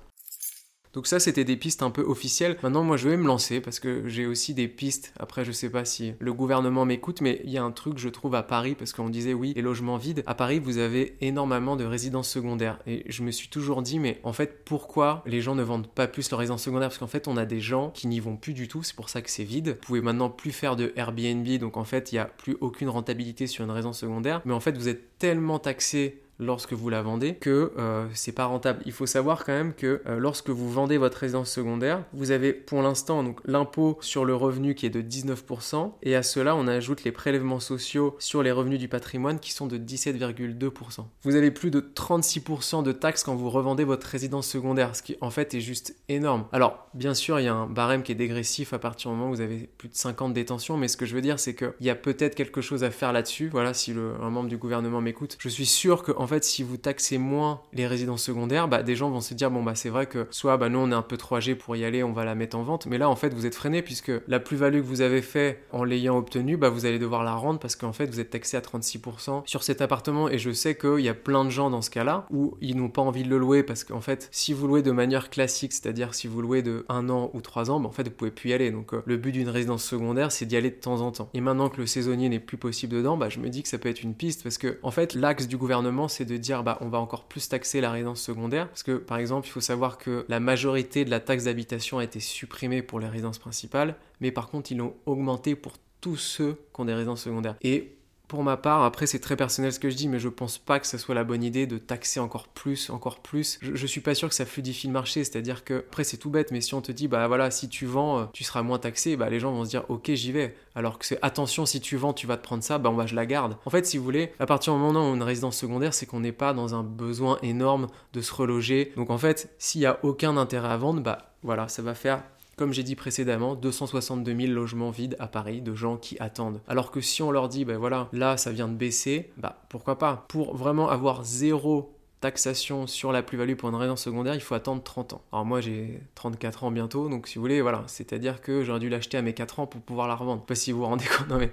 Donc 0.92 1.06
ça, 1.06 1.20
c'était 1.20 1.44
des 1.44 1.56
pistes 1.56 1.82
un 1.82 1.90
peu 1.90 2.02
officielles. 2.02 2.56
Maintenant, 2.62 2.82
moi, 2.82 2.96
je 2.96 3.08
vais 3.08 3.16
me 3.16 3.26
lancer 3.26 3.60
parce 3.60 3.80
que 3.80 4.08
j'ai 4.08 4.26
aussi 4.26 4.54
des 4.54 4.68
pistes. 4.68 5.12
Après, 5.18 5.44
je 5.44 5.52
sais 5.52 5.70
pas 5.70 5.84
si 5.84 6.14
le 6.18 6.32
gouvernement 6.32 6.84
m'écoute, 6.84 7.20
mais 7.20 7.40
il 7.44 7.50
y 7.50 7.58
a 7.58 7.62
un 7.62 7.70
truc, 7.70 7.98
je 7.98 8.08
trouve, 8.08 8.34
à 8.34 8.42
Paris, 8.42 8.74
parce 8.74 8.92
qu'on 8.92 9.10
disait, 9.10 9.34
oui, 9.34 9.52
les 9.54 9.62
logements 9.62 9.96
vides. 9.96 10.22
À 10.26 10.34
Paris, 10.34 10.58
vous 10.58 10.78
avez 10.78 11.16
énormément 11.20 11.76
de 11.76 11.84
résidences 11.84 12.28
secondaires. 12.28 12.78
Et 12.86 13.04
je 13.08 13.22
me 13.22 13.30
suis 13.30 13.48
toujours 13.48 13.82
dit, 13.82 13.98
mais 13.98 14.20
en 14.22 14.32
fait, 14.32 14.64
pourquoi 14.64 15.22
les 15.26 15.40
gens 15.40 15.54
ne 15.54 15.62
vendent 15.62 15.88
pas 15.88 16.08
plus 16.08 16.30
leur 16.30 16.40
résidence 16.40 16.62
secondaire 16.62 16.88
Parce 16.88 16.98
qu'en 16.98 17.06
fait, 17.06 17.28
on 17.28 17.36
a 17.36 17.44
des 17.44 17.60
gens 17.60 17.90
qui 17.90 18.06
n'y 18.06 18.20
vont 18.20 18.36
plus 18.36 18.54
du 18.54 18.68
tout. 18.68 18.82
C'est 18.82 18.96
pour 18.96 19.08
ça 19.08 19.22
que 19.22 19.30
c'est 19.30 19.44
vide. 19.44 19.68
Vous 19.80 19.86
pouvez 19.86 20.00
maintenant 20.00 20.30
plus 20.30 20.52
faire 20.52 20.76
de 20.76 20.92
Airbnb. 20.96 21.46
Donc, 21.58 21.76
en 21.76 21.84
fait, 21.84 22.12
il 22.12 22.16
n'y 22.16 22.20
a 22.20 22.24
plus 22.24 22.56
aucune 22.60 22.88
rentabilité 22.88 23.46
sur 23.46 23.64
une 23.64 23.70
résidence 23.70 23.98
secondaire. 23.98 24.40
Mais 24.44 24.54
en 24.54 24.60
fait, 24.60 24.76
vous 24.76 24.88
êtes 24.88 25.18
tellement 25.18 25.58
taxé 25.58 26.22
lorsque 26.38 26.72
vous 26.72 26.88
la 26.88 27.02
vendez 27.02 27.34
que 27.34 27.72
euh, 27.78 28.06
c'est 28.14 28.32
pas 28.32 28.46
rentable. 28.46 28.80
Il 28.86 28.92
faut 28.92 29.06
savoir 29.06 29.44
quand 29.44 29.52
même 29.52 29.74
que 29.74 30.02
euh, 30.06 30.18
lorsque 30.18 30.50
vous 30.50 30.70
vendez 30.70 30.98
votre 30.98 31.18
résidence 31.18 31.50
secondaire, 31.50 32.04
vous 32.12 32.30
avez 32.30 32.52
pour 32.52 32.82
l'instant 32.82 33.24
l'impôt 33.44 33.98
sur 34.00 34.24
le 34.24 34.34
revenu 34.34 34.74
qui 34.74 34.86
est 34.86 34.90
de 34.90 35.02
19% 35.02 35.92
et 36.02 36.14
à 36.14 36.22
cela 36.22 36.54
on 36.54 36.66
ajoute 36.66 37.04
les 37.04 37.12
prélèvements 37.12 37.60
sociaux 37.60 38.16
sur 38.18 38.42
les 38.42 38.52
revenus 38.52 38.78
du 38.78 38.88
patrimoine 38.88 39.40
qui 39.40 39.52
sont 39.52 39.66
de 39.66 39.78
17,2%. 39.78 41.04
Vous 41.22 41.36
avez 41.36 41.50
plus 41.50 41.70
de 41.70 41.80
36% 41.80 42.82
de 42.82 42.92
taxes 42.92 43.24
quand 43.24 43.34
vous 43.34 43.50
revendez 43.50 43.84
votre 43.84 44.06
résidence 44.06 44.46
secondaire, 44.46 44.94
ce 44.94 45.02
qui 45.02 45.16
en 45.20 45.30
fait 45.30 45.54
est 45.54 45.60
juste 45.60 45.96
énorme. 46.08 46.46
Alors 46.52 46.88
bien 46.94 47.14
sûr 47.14 47.40
il 47.40 47.44
y 47.44 47.48
a 47.48 47.54
un 47.54 47.66
barème 47.66 48.02
qui 48.02 48.12
est 48.12 48.16
dégressif 48.16 48.72
à 48.72 48.78
partir 48.78 49.10
du 49.10 49.16
moment 49.16 49.30
où 49.30 49.34
vous 49.34 49.40
avez 49.40 49.68
plus 49.78 49.88
de 49.88 49.96
50 49.96 50.32
détentions, 50.32 50.76
mais 50.76 50.88
ce 50.88 50.96
que 50.96 51.06
je 51.06 51.14
veux 51.14 51.22
dire 51.22 51.40
c'est 51.40 51.54
qu'il 51.54 51.72
y 51.80 51.90
a 51.90 51.96
peut-être 51.96 52.34
quelque 52.34 52.60
chose 52.60 52.84
à 52.84 52.90
faire 52.90 53.12
là-dessus. 53.12 53.48
Voilà, 53.50 53.74
si 53.74 53.92
un 53.92 54.30
membre 54.30 54.48
du 54.48 54.56
gouvernement 54.56 55.00
m'écoute, 55.00 55.36
je 55.40 55.48
suis 55.48 55.66
sûr 55.66 56.02
que 56.02 56.12
en 56.12 56.27
fait, 56.28 56.44
si 56.44 56.62
vous 56.62 56.76
taxez 56.76 57.18
moins 57.18 57.60
les 57.72 57.86
résidences 57.86 58.22
secondaires, 58.22 58.68
bah, 58.68 58.84
des 58.84 58.94
gens 58.94 59.10
vont 59.10 59.20
se 59.20 59.34
dire, 59.34 59.50
bon, 59.50 59.64
bah, 59.64 59.74
c'est 59.74 59.88
vrai 59.88 60.06
que 60.06 60.28
soit, 60.30 60.56
bah, 60.56 60.68
nous, 60.68 60.78
on 60.78 60.92
est 60.92 60.94
un 60.94 61.02
peu 61.02 61.16
trop 61.16 61.36
âgés 61.36 61.56
pour 61.56 61.74
y 61.74 61.84
aller, 61.84 62.04
on 62.04 62.12
va 62.12 62.24
la 62.24 62.34
mettre 62.34 62.56
en 62.56 62.62
vente. 62.62 62.86
Mais 62.86 62.98
là, 62.98 63.08
en 63.08 63.16
fait, 63.16 63.34
vous 63.34 63.46
êtes 63.46 63.54
freiné 63.54 63.82
puisque 63.82 64.12
la 64.28 64.38
plus-value 64.38 64.78
que 64.78 64.86
vous 64.86 65.00
avez 65.00 65.22
fait 65.22 65.64
en 65.72 65.84
l'ayant 65.84 66.16
obtenue, 66.16 66.56
bah, 66.56 66.70
vous 66.70 66.86
allez 66.86 66.98
devoir 66.98 67.24
la 67.24 67.34
rendre 67.34 67.58
parce 67.58 67.74
qu'en 67.74 67.92
fait, 67.92 68.06
vous 68.06 68.20
êtes 68.20 68.30
taxé 68.30 68.56
à 68.56 68.60
36% 68.60 69.42
sur 69.46 69.62
cet 69.62 69.80
appartement. 69.80 70.28
Et 70.28 70.38
je 70.38 70.50
sais 70.52 70.76
qu'il 70.76 71.00
y 71.00 71.08
a 71.08 71.14
plein 71.14 71.44
de 71.44 71.50
gens 71.50 71.70
dans 71.70 71.82
ce 71.82 71.90
cas-là 71.90 72.26
où 72.30 72.56
ils 72.60 72.76
n'ont 72.76 72.90
pas 72.90 73.02
envie 73.02 73.22
de 73.22 73.28
le 73.28 73.38
louer 73.38 73.62
parce 73.62 73.84
qu'en 73.84 74.00
fait, 74.00 74.28
si 74.30 74.52
vous 74.52 74.66
louez 74.66 74.82
de 74.82 74.92
manière 74.92 75.30
classique, 75.30 75.72
c'est-à-dire 75.72 76.14
si 76.14 76.28
vous 76.28 76.40
louez 76.42 76.62
de 76.62 76.84
un 76.88 77.08
an 77.08 77.30
ou 77.34 77.40
trois 77.40 77.70
ans, 77.70 77.80
bah, 77.80 77.88
en 77.88 77.92
fait, 77.92 78.04
vous 78.04 78.14
pouvez 78.14 78.30
plus 78.30 78.50
y 78.50 78.52
aller. 78.52 78.70
Donc, 78.70 78.94
euh, 78.94 79.02
le 79.06 79.16
but 79.16 79.32
d'une 79.32 79.48
résidence 79.48 79.84
secondaire, 79.84 80.32
c'est 80.32 80.46
d'y 80.46 80.56
aller 80.56 80.70
de 80.70 80.76
temps 80.76 81.00
en 81.00 81.12
temps. 81.12 81.30
Et 81.34 81.40
maintenant 81.40 81.68
que 81.68 81.80
le 81.80 81.86
saisonnier 81.86 82.28
n'est 82.28 82.40
plus 82.40 82.56
possible 82.56 82.94
dedans, 82.94 83.16
bah, 83.16 83.28
je 83.28 83.38
me 83.38 83.48
dis 83.48 83.62
que 83.62 83.68
ça 83.68 83.78
peut 83.78 83.88
être 83.88 84.02
une 84.02 84.14
piste 84.14 84.42
parce 84.42 84.58
que, 84.58 84.78
en 84.82 84.90
fait, 84.90 85.14
l'axe 85.14 85.48
du 85.48 85.56
gouvernement, 85.56 86.08
c'est 86.18 86.24
de 86.24 86.36
dire, 86.36 86.64
bah, 86.64 86.78
on 86.80 86.88
va 86.88 86.98
encore 86.98 87.24
plus 87.24 87.48
taxer 87.48 87.80
la 87.80 87.92
résidence 87.92 88.20
secondaire. 88.20 88.68
Parce 88.68 88.82
que, 88.82 88.96
par 88.96 89.18
exemple, 89.18 89.46
il 89.46 89.50
faut 89.50 89.60
savoir 89.60 89.98
que 89.98 90.26
la 90.28 90.40
majorité 90.40 91.04
de 91.04 91.10
la 91.10 91.20
taxe 91.20 91.44
d'habitation 91.44 91.98
a 91.98 92.04
été 92.04 92.18
supprimée 92.18 92.82
pour 92.82 92.98
les 92.98 93.06
résidences 93.06 93.38
principales, 93.38 93.94
mais 94.20 94.32
par 94.32 94.48
contre, 94.48 94.72
ils 94.72 94.78
l'ont 94.78 94.94
augmenté 95.06 95.54
pour 95.54 95.74
tous 96.00 96.16
ceux 96.16 96.54
qui 96.74 96.80
ont 96.80 96.84
des 96.84 96.94
résidences 96.94 97.22
secondaires. 97.22 97.54
Et 97.62 97.97
pour 98.28 98.44
ma 98.44 98.58
part, 98.58 98.84
après 98.84 99.06
c'est 99.06 99.18
très 99.18 99.36
personnel 99.36 99.72
ce 99.72 99.80
que 99.80 99.88
je 99.88 99.96
dis, 99.96 100.06
mais 100.06 100.18
je 100.18 100.28
pense 100.28 100.58
pas 100.58 100.78
que 100.78 100.86
ce 100.86 100.98
soit 100.98 101.14
la 101.14 101.24
bonne 101.24 101.42
idée 101.42 101.66
de 101.66 101.78
taxer 101.78 102.20
encore 102.20 102.48
plus, 102.48 102.90
encore 102.90 103.20
plus. 103.20 103.58
Je, 103.62 103.86
suis 103.86 104.02
pas 104.02 104.14
sûr 104.14 104.28
que 104.28 104.34
ça 104.34 104.44
fluidifie 104.44 104.86
le 104.86 104.92
marché, 104.92 105.24
c'est-à-dire 105.24 105.64
que, 105.64 105.78
après 105.78 106.04
c'est 106.04 106.18
tout 106.18 106.28
bête, 106.28 106.52
mais 106.52 106.60
si 106.60 106.74
on 106.74 106.82
te 106.82 106.92
dit, 106.92 107.08
bah 107.08 107.26
voilà, 107.26 107.50
si 107.50 107.70
tu 107.70 107.86
vends, 107.86 108.18
euh, 108.18 108.24
tu 108.34 108.44
seras 108.44 108.62
moins 108.62 108.78
taxé, 108.78 109.16
bah 109.16 109.30
les 109.30 109.40
gens 109.40 109.52
vont 109.52 109.64
se 109.64 109.70
dire, 109.70 109.84
ok, 109.88 110.12
j'y 110.12 110.32
vais. 110.32 110.54
Alors 110.74 110.98
que 110.98 111.06
c'est, 111.06 111.18
attention, 111.22 111.64
si 111.64 111.80
tu 111.80 111.96
vends, 111.96 112.12
tu 112.12 112.26
vas 112.26 112.36
te 112.36 112.42
prendre 112.42 112.62
ça, 112.62 112.76
bah 112.76 112.90
on 112.90 112.94
va, 112.94 113.06
je 113.06 113.14
la 113.14 113.24
garde. 113.24 113.56
En 113.64 113.70
fait, 113.70 113.86
si 113.86 113.96
vous 113.96 114.04
voulez, 114.04 114.32
à 114.38 114.44
partir 114.44 114.74
du 114.74 114.78
moment 114.78 115.00
où 115.00 115.04
on 115.04 115.12
a 115.12 115.16
une 115.16 115.22
résidence 115.22 115.56
secondaire, 115.56 115.94
c'est 115.94 116.04
qu'on 116.04 116.20
n'est 116.20 116.30
pas 116.32 116.52
dans 116.52 116.74
un 116.74 116.82
besoin 116.82 117.38
énorme 117.42 117.86
de 118.12 118.20
se 118.20 118.34
reloger. 118.34 118.92
Donc 118.96 119.08
en 119.08 119.18
fait, 119.18 119.54
s'il 119.58 119.80
y 119.80 119.86
a 119.86 119.98
aucun 120.02 120.36
intérêt 120.36 120.68
à 120.68 120.76
vendre, 120.76 121.00
bah 121.00 121.32
voilà, 121.42 121.68
ça 121.68 121.80
va 121.80 121.94
faire 121.94 122.22
comme 122.58 122.72
j'ai 122.72 122.82
dit 122.82 122.96
précédemment, 122.96 123.54
262 123.54 124.36
000 124.36 124.52
logements 124.52 124.90
vides 124.90 125.16
à 125.18 125.28
Paris 125.28 125.62
de 125.62 125.74
gens 125.74 125.96
qui 125.96 126.16
attendent. 126.18 126.60
Alors 126.68 126.90
que 126.90 127.00
si 127.00 127.22
on 127.22 127.30
leur 127.30 127.48
dit, 127.48 127.64
ben 127.64 127.78
voilà, 127.78 128.08
là 128.12 128.36
ça 128.36 128.52
vient 128.52 128.68
de 128.68 128.74
baisser, 128.74 129.30
bah 129.38 129.62
pourquoi 129.68 129.96
pas? 129.96 130.26
Pour 130.28 130.56
vraiment 130.56 130.90
avoir 130.90 131.24
zéro 131.24 131.94
taxation 132.20 132.88
sur 132.88 133.12
la 133.12 133.22
plus-value 133.22 133.54
pour 133.54 133.68
une 133.68 133.76
résidence 133.76 134.02
secondaire, 134.02 134.34
il 134.34 134.40
faut 134.40 134.56
attendre 134.56 134.82
30 134.82 135.12
ans. 135.12 135.22
Alors 135.32 135.44
moi 135.44 135.60
j'ai 135.60 136.00
34 136.16 136.64
ans 136.64 136.70
bientôt, 136.72 137.08
donc 137.08 137.28
si 137.28 137.36
vous 137.36 137.42
voulez, 137.42 137.62
voilà, 137.62 137.84
c'est-à-dire 137.86 138.40
que 138.40 138.64
j'aurais 138.64 138.80
dû 138.80 138.88
l'acheter 138.88 139.16
à 139.16 139.22
mes 139.22 139.34
4 139.34 139.60
ans 139.60 139.66
pour 139.66 139.80
pouvoir 139.80 140.08
la 140.08 140.16
revendre. 140.16 140.42
Pas 140.42 140.56
si 140.56 140.72
vous 140.72 140.80
vous 140.80 140.86
rendez 140.86 141.04
compte, 141.18 141.28
non 141.28 141.38
mais 141.38 141.52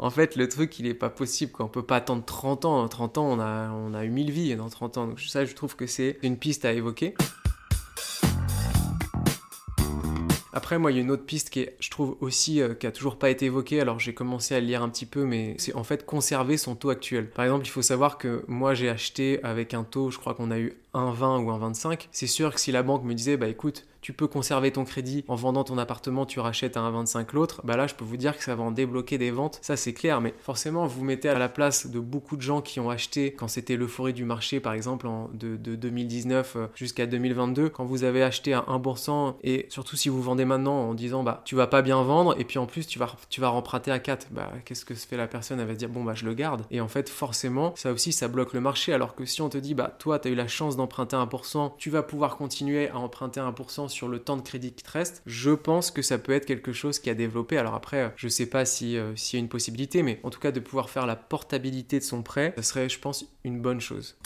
en 0.00 0.10
fait 0.10 0.34
le 0.34 0.48
truc 0.48 0.76
il 0.80 0.86
est 0.88 0.94
pas 0.94 1.10
possible, 1.10 1.52
quoi. 1.52 1.66
on 1.66 1.68
peut 1.68 1.84
pas 1.84 1.96
attendre 1.96 2.24
30 2.24 2.64
ans, 2.64 2.88
30 2.88 3.18
ans 3.18 3.26
on 3.26 3.38
a, 3.38 3.70
on 3.70 3.94
a 3.94 4.04
eu 4.04 4.10
1000 4.10 4.30
vies 4.32 4.56
dans 4.56 4.68
30 4.68 4.98
ans, 4.98 5.06
donc 5.06 5.20
ça 5.20 5.44
je 5.44 5.54
trouve 5.54 5.76
que 5.76 5.86
c'est 5.86 6.18
une 6.22 6.36
piste 6.36 6.64
à 6.64 6.72
évoquer. 6.72 7.14
Après, 10.54 10.78
moi, 10.78 10.92
il 10.92 10.96
y 10.96 10.98
a 10.98 11.02
une 11.02 11.10
autre 11.10 11.24
piste 11.24 11.48
qui 11.48 11.60
est, 11.60 11.76
je 11.80 11.90
trouve 11.90 12.16
aussi, 12.20 12.60
euh, 12.60 12.74
qui 12.74 12.86
a 12.86 12.92
toujours 12.92 13.16
pas 13.16 13.30
été 13.30 13.46
évoquée. 13.46 13.80
Alors, 13.80 13.98
j'ai 13.98 14.12
commencé 14.12 14.54
à 14.54 14.60
le 14.60 14.66
lire 14.66 14.82
un 14.82 14.90
petit 14.90 15.06
peu, 15.06 15.24
mais 15.24 15.54
c'est 15.58 15.74
en 15.74 15.84
fait 15.84 16.04
conserver 16.04 16.58
son 16.58 16.74
taux 16.74 16.90
actuel. 16.90 17.30
Par 17.30 17.44
exemple, 17.44 17.66
il 17.66 17.70
faut 17.70 17.82
savoir 17.82 18.18
que 18.18 18.44
moi, 18.48 18.74
j'ai 18.74 18.90
acheté 18.90 19.42
avec 19.42 19.72
un 19.72 19.84
taux, 19.84 20.10
je 20.10 20.18
crois 20.18 20.34
qu'on 20.34 20.50
a 20.50 20.58
eu 20.58 20.74
1,20 20.94 21.42
ou 21.42 21.50
1,25. 21.50 22.08
C'est 22.12 22.26
sûr 22.26 22.54
que 22.54 22.60
si 22.60 22.70
la 22.70 22.82
banque 22.82 23.04
me 23.04 23.14
disait, 23.14 23.38
bah 23.38 23.48
écoute, 23.48 23.86
tu 24.02 24.12
peux 24.12 24.26
conserver 24.26 24.72
ton 24.72 24.84
crédit 24.84 25.24
en 25.28 25.36
vendant 25.36 25.64
ton 25.64 25.78
appartement, 25.78 26.26
tu 26.26 26.40
rachètes 26.40 26.76
à 26.76 26.80
1,25 26.80 27.32
l'autre, 27.32 27.62
bah 27.64 27.76
là 27.76 27.86
je 27.86 27.94
peux 27.94 28.04
vous 28.04 28.16
dire 28.16 28.36
que 28.36 28.44
ça 28.44 28.54
va 28.54 28.64
en 28.64 28.72
débloquer 28.72 29.16
des 29.16 29.30
ventes, 29.30 29.58
ça 29.62 29.76
c'est 29.76 29.94
clair, 29.94 30.20
mais 30.20 30.34
forcément 30.40 30.86
vous 30.86 31.04
mettez 31.04 31.28
à 31.28 31.38
la 31.38 31.48
place 31.48 31.86
de 31.86 32.00
beaucoup 32.00 32.36
de 32.36 32.42
gens 32.42 32.60
qui 32.60 32.80
ont 32.80 32.90
acheté 32.90 33.32
quand 33.32 33.48
c'était 33.48 33.76
l'euphorie 33.76 34.12
du 34.12 34.24
marché 34.24 34.60
par 34.60 34.74
exemple 34.74 35.06
en, 35.06 35.30
de, 35.32 35.56
2019 35.56 36.56
euh, 36.56 36.66
jusqu'à 36.74 37.06
2022, 37.06 37.68
quand 37.68 37.84
vous 37.84 38.04
avez 38.04 38.22
acheté 38.22 38.52
à 38.52 38.60
1% 38.68 39.36
et 39.44 39.66
surtout 39.68 39.96
si 39.96 40.08
vous 40.08 40.20
vendez 40.20 40.44
maintenant 40.44 40.88
en 40.88 40.94
disant 40.94 41.22
bah 41.22 41.40
tu 41.44 41.54
vas 41.54 41.68
pas 41.68 41.82
bien 41.82 42.02
vendre 42.02 42.34
et 42.38 42.44
puis 42.44 42.58
en 42.58 42.66
plus 42.66 42.86
tu 42.86 42.98
vas, 42.98 43.14
tu 43.30 43.40
vas 43.40 43.48
remprunter 43.48 43.92
à 43.92 44.00
4, 44.00 44.28
bah 44.32 44.52
qu'est-ce 44.64 44.84
que 44.84 44.94
se 44.94 45.06
fait 45.06 45.16
la 45.16 45.28
personne? 45.28 45.60
Elle 45.60 45.66
va 45.66 45.74
se 45.74 45.78
dire 45.78 45.88
bon 45.88 46.02
bah 46.02 46.14
je 46.14 46.24
le 46.24 46.34
garde. 46.34 46.62
Et 46.72 46.80
en 46.80 46.88
fait 46.88 47.08
forcément 47.08 47.72
ça 47.76 47.92
aussi 47.92 48.12
ça 48.12 48.26
bloque 48.26 48.52
le 48.52 48.60
marché. 48.60 48.92
Alors 48.92 49.14
que 49.14 49.24
si 49.24 49.42
on 49.42 49.48
te 49.48 49.58
dit 49.58 49.74
bah 49.74 49.94
toi 49.98 50.18
tu 50.18 50.28
as 50.28 50.30
eu 50.32 50.34
la 50.34 50.48
chance 50.48 50.76
d'emprunter 50.76 51.16
1%, 51.16 51.72
tu 51.78 51.90
vas 51.90 52.02
pouvoir 52.02 52.36
continuer 52.36 52.88
à 52.88 52.98
emprunter 52.98 53.40
1% 53.40 53.91
sur 53.92 54.08
le 54.08 54.18
temps 54.18 54.36
de 54.36 54.42
crédit 54.42 54.72
qui 54.72 54.82
te 54.82 54.90
reste, 54.90 55.22
je 55.26 55.50
pense 55.50 55.90
que 55.90 56.02
ça 56.02 56.18
peut 56.18 56.32
être 56.32 56.46
quelque 56.46 56.72
chose 56.72 56.98
qui 56.98 57.10
a 57.10 57.14
développé. 57.14 57.58
Alors 57.58 57.74
après, 57.74 58.12
je 58.16 58.28
sais 58.28 58.46
pas 58.46 58.64
si 58.64 58.96
euh, 58.96 59.14
s'il 59.16 59.38
y 59.38 59.40
a 59.40 59.44
une 59.44 59.48
possibilité, 59.48 60.02
mais 60.02 60.20
en 60.22 60.30
tout 60.30 60.40
cas 60.40 60.52
de 60.52 60.60
pouvoir 60.60 60.90
faire 60.90 61.06
la 61.06 61.16
portabilité 61.16 61.98
de 61.98 62.04
son 62.04 62.22
prêt, 62.22 62.54
ça 62.56 62.62
serait, 62.62 62.88
je 62.88 62.98
pense, 62.98 63.24
une 63.44 63.60
bonne 63.60 63.80
chose. 63.80 64.16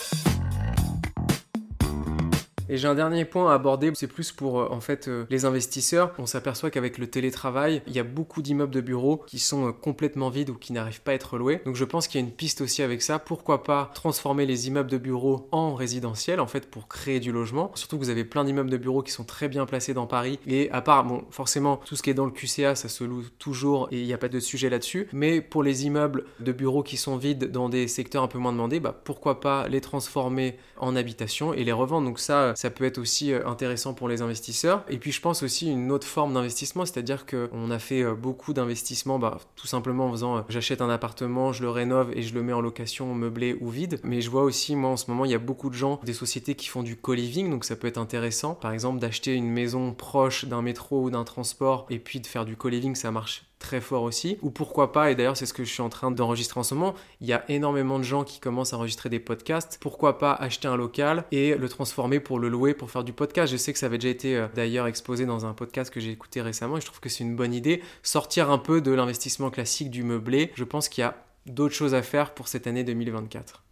Et 2.69 2.77
j'ai 2.77 2.87
un 2.87 2.95
dernier 2.95 3.25
point 3.25 3.51
à 3.51 3.55
aborder, 3.55 3.91
c'est 3.95 4.07
plus 4.07 4.31
pour 4.31 4.59
euh, 4.59 4.67
en 4.71 4.81
fait 4.81 5.07
euh, 5.07 5.25
les 5.29 5.45
investisseurs. 5.45 6.13
On 6.17 6.25
s'aperçoit 6.25 6.69
qu'avec 6.69 6.97
le 6.97 7.07
télétravail, 7.07 7.81
il 7.87 7.93
y 7.93 7.99
a 7.99 8.03
beaucoup 8.03 8.41
d'immeubles 8.41 8.73
de 8.73 8.81
bureaux 8.81 9.23
qui 9.25 9.39
sont 9.39 9.69
euh, 9.69 9.71
complètement 9.71 10.29
vides 10.29 10.49
ou 10.49 10.55
qui 10.55 10.73
n'arrivent 10.73 11.01
pas 11.01 11.11
à 11.11 11.15
être 11.15 11.37
loués. 11.37 11.61
Donc 11.65 11.75
je 11.75 11.85
pense 11.85 12.07
qu'il 12.07 12.19
y 12.19 12.23
a 12.23 12.27
une 12.27 12.33
piste 12.33 12.61
aussi 12.61 12.83
avec 12.83 13.01
ça. 13.01 13.19
Pourquoi 13.19 13.63
pas 13.63 13.89
transformer 13.93 14.45
les 14.45 14.67
immeubles 14.67 14.89
de 14.89 14.97
bureaux 14.97 15.47
en 15.51 15.75
résidentiel 15.75 16.39
en 16.39 16.47
fait 16.47 16.69
pour 16.69 16.87
créer 16.87 17.19
du 17.19 17.31
logement. 17.31 17.71
Surtout 17.75 17.97
que 17.97 18.03
vous 18.03 18.09
avez 18.09 18.25
plein 18.25 18.43
d'immeubles 18.43 18.69
de 18.69 18.77
bureaux 18.77 19.01
qui 19.01 19.11
sont 19.11 19.23
très 19.23 19.47
bien 19.47 19.65
placés 19.65 19.93
dans 19.93 20.07
Paris. 20.07 20.39
Et 20.45 20.69
à 20.71 20.81
part, 20.81 21.05
bon, 21.05 21.23
forcément, 21.29 21.77
tout 21.77 21.95
ce 21.95 22.03
qui 22.03 22.09
est 22.09 22.13
dans 22.13 22.25
le 22.25 22.31
QCA, 22.31 22.75
ça 22.75 22.89
se 22.89 23.03
loue 23.03 23.23
toujours 23.39 23.87
et 23.91 24.01
il 24.01 24.05
n'y 24.05 24.13
a 24.13 24.17
pas 24.17 24.29
de 24.29 24.39
sujet 24.39 24.69
là-dessus. 24.69 25.07
Mais 25.13 25.41
pour 25.41 25.63
les 25.63 25.85
immeubles 25.85 26.25
de 26.39 26.51
bureaux 26.51 26.83
qui 26.83 26.97
sont 26.97 27.17
vides 27.17 27.49
dans 27.51 27.69
des 27.69 27.87
secteurs 27.87 28.23
un 28.23 28.27
peu 28.27 28.39
moins 28.39 28.51
demandés, 28.51 28.79
bah, 28.79 28.99
pourquoi 29.03 29.39
pas 29.39 29.67
les 29.69 29.79
transformer 29.79 30.57
en 30.79 30.95
habitation 30.95 31.53
et 31.53 31.63
les 31.63 31.71
revendre. 31.71 32.07
Donc 32.07 32.19
ça, 32.19 32.53
ça 32.57 32.71
peut 32.71 32.85
être 32.85 32.97
aussi 32.97 33.31
euh, 33.31 33.45
intéressant 33.45 33.93
pour 33.93 34.09
les 34.09 34.23
investisseurs. 34.23 34.83
Et 34.89 34.97
puis 34.97 35.11
je 35.11 35.21
pense 35.21 35.43
aussi 35.43 35.69
une 35.71 35.91
autre 35.91 36.07
forme 36.07 36.33
d'investissement, 36.33 36.87
c'est-à-dire 36.87 37.27
qu'on 37.27 37.69
a 37.69 37.77
fait 37.77 38.01
euh, 38.01 38.15
beaucoup 38.15 38.51
d'investissements, 38.51 39.19
bah, 39.19 39.37
tout 39.55 39.67
simplement 39.67 40.07
en 40.07 40.11
faisant 40.11 40.37
euh, 40.37 40.41
j'achète 40.49 40.81
un 40.81 40.89
appartement, 40.89 41.51
je 41.51 41.61
le 41.61 41.69
rénove 41.69 42.11
et 42.15 42.23
je 42.23 42.33
le 42.33 42.41
mets 42.41 42.53
en 42.53 42.61
location 42.61 43.13
meublé 43.13 43.55
ou 43.61 43.69
vide. 43.69 43.99
Mais 44.03 44.21
je 44.21 44.31
vois 44.31 44.41
aussi, 44.41 44.75
moi 44.75 44.89
en 44.89 44.97
ce 44.97 45.11
moment, 45.11 45.23
il 45.23 45.29
y 45.29 45.35
a 45.35 45.39
beaucoup 45.39 45.69
de 45.69 45.75
gens, 45.75 45.99
des 46.03 46.13
sociétés 46.13 46.55
qui 46.55 46.67
font 46.67 46.81
du 46.81 46.95
co-living, 46.95 47.51
donc 47.51 47.63
ça 47.63 47.75
peut 47.75 47.87
être 47.87 47.99
intéressant. 47.99 48.55
Par 48.55 48.71
exemple, 48.71 48.97
d'acheter 48.97 49.35
une 49.35 49.51
maison 49.51 49.93
proche 49.93 50.45
d'un 50.45 50.63
métro 50.63 51.03
ou 51.03 51.11
d'un 51.11 51.25
transport 51.25 51.85
et 51.91 51.99
puis 51.99 52.21
de 52.21 52.25
faire 52.25 52.43
du 52.43 52.57
co-living, 52.57 52.95
ça 52.95 53.11
marche 53.11 53.45
très 53.59 53.81
fort 53.81 54.03
aussi. 54.03 54.37
Ou 54.41 54.49
pourquoi 54.49 54.91
pas, 54.91 55.11
et 55.11 55.15
d'ailleurs 55.15 55.37
c'est 55.37 55.45
ce 55.45 55.53
que 55.53 55.63
je 55.63 55.71
suis 55.71 55.81
en 55.81 55.89
train 55.89 56.11
d'enregistrer 56.11 56.59
en 56.59 56.63
ce 56.63 56.73
moment, 56.73 56.95
il 57.21 57.27
y 57.27 57.33
a 57.33 57.43
énormément 57.49 57.97
de 57.97 58.03
gens 58.03 58.23
qui 58.23 58.39
commencent 58.39 58.73
à 58.73 58.77
enregistrer 58.77 59.09
des 59.09 59.19
podcasts. 59.19 59.77
Pourquoi 59.81 60.17
pas 60.17 60.33
acheter 60.33 60.67
un 60.67 60.77
local 60.77 61.25
et 61.31 61.55
le 61.55 61.69
transformer 61.69 62.19
pour 62.19 62.39
le 62.39 62.49
louer 62.49 62.73
pour 62.73 62.91
faire 62.91 63.03
du 63.03 63.13
podcast 63.13 63.51
Je 63.51 63.57
sais 63.57 63.73
que 63.73 63.79
ça 63.79 63.87
avait 63.87 63.97
déjà 63.97 64.09
été 64.09 64.35
euh, 64.35 64.47
d'ailleurs 64.55 64.87
exposé 64.87 65.25
dans 65.25 65.45
un 65.45 65.53
podcast 65.53 65.93
que 65.93 65.99
j'ai 65.99 66.11
écouté 66.11 66.41
récemment 66.41 66.77
et 66.77 66.81
je 66.81 66.85
trouve 66.85 66.99
que 66.99 67.09
c'est 67.09 67.23
une 67.23 67.35
bonne 67.35 67.53
idée. 67.53 67.81
Sortir 68.03 68.51
un 68.51 68.57
peu 68.57 68.81
de 68.81 68.91
l'investissement 68.91 69.49
classique 69.49 69.89
du 69.89 70.03
meublé, 70.03 70.51
je 70.55 70.63
pense 70.63 70.89
qu'il 70.89 71.01
y 71.01 71.05
a 71.05 71.15
d'autres 71.45 71.75
choses 71.75 71.93
à 71.93 72.01
faire 72.01 72.33
pour 72.33 72.47
cette 72.47 72.67
année 72.67 72.83
2024. 72.83 73.63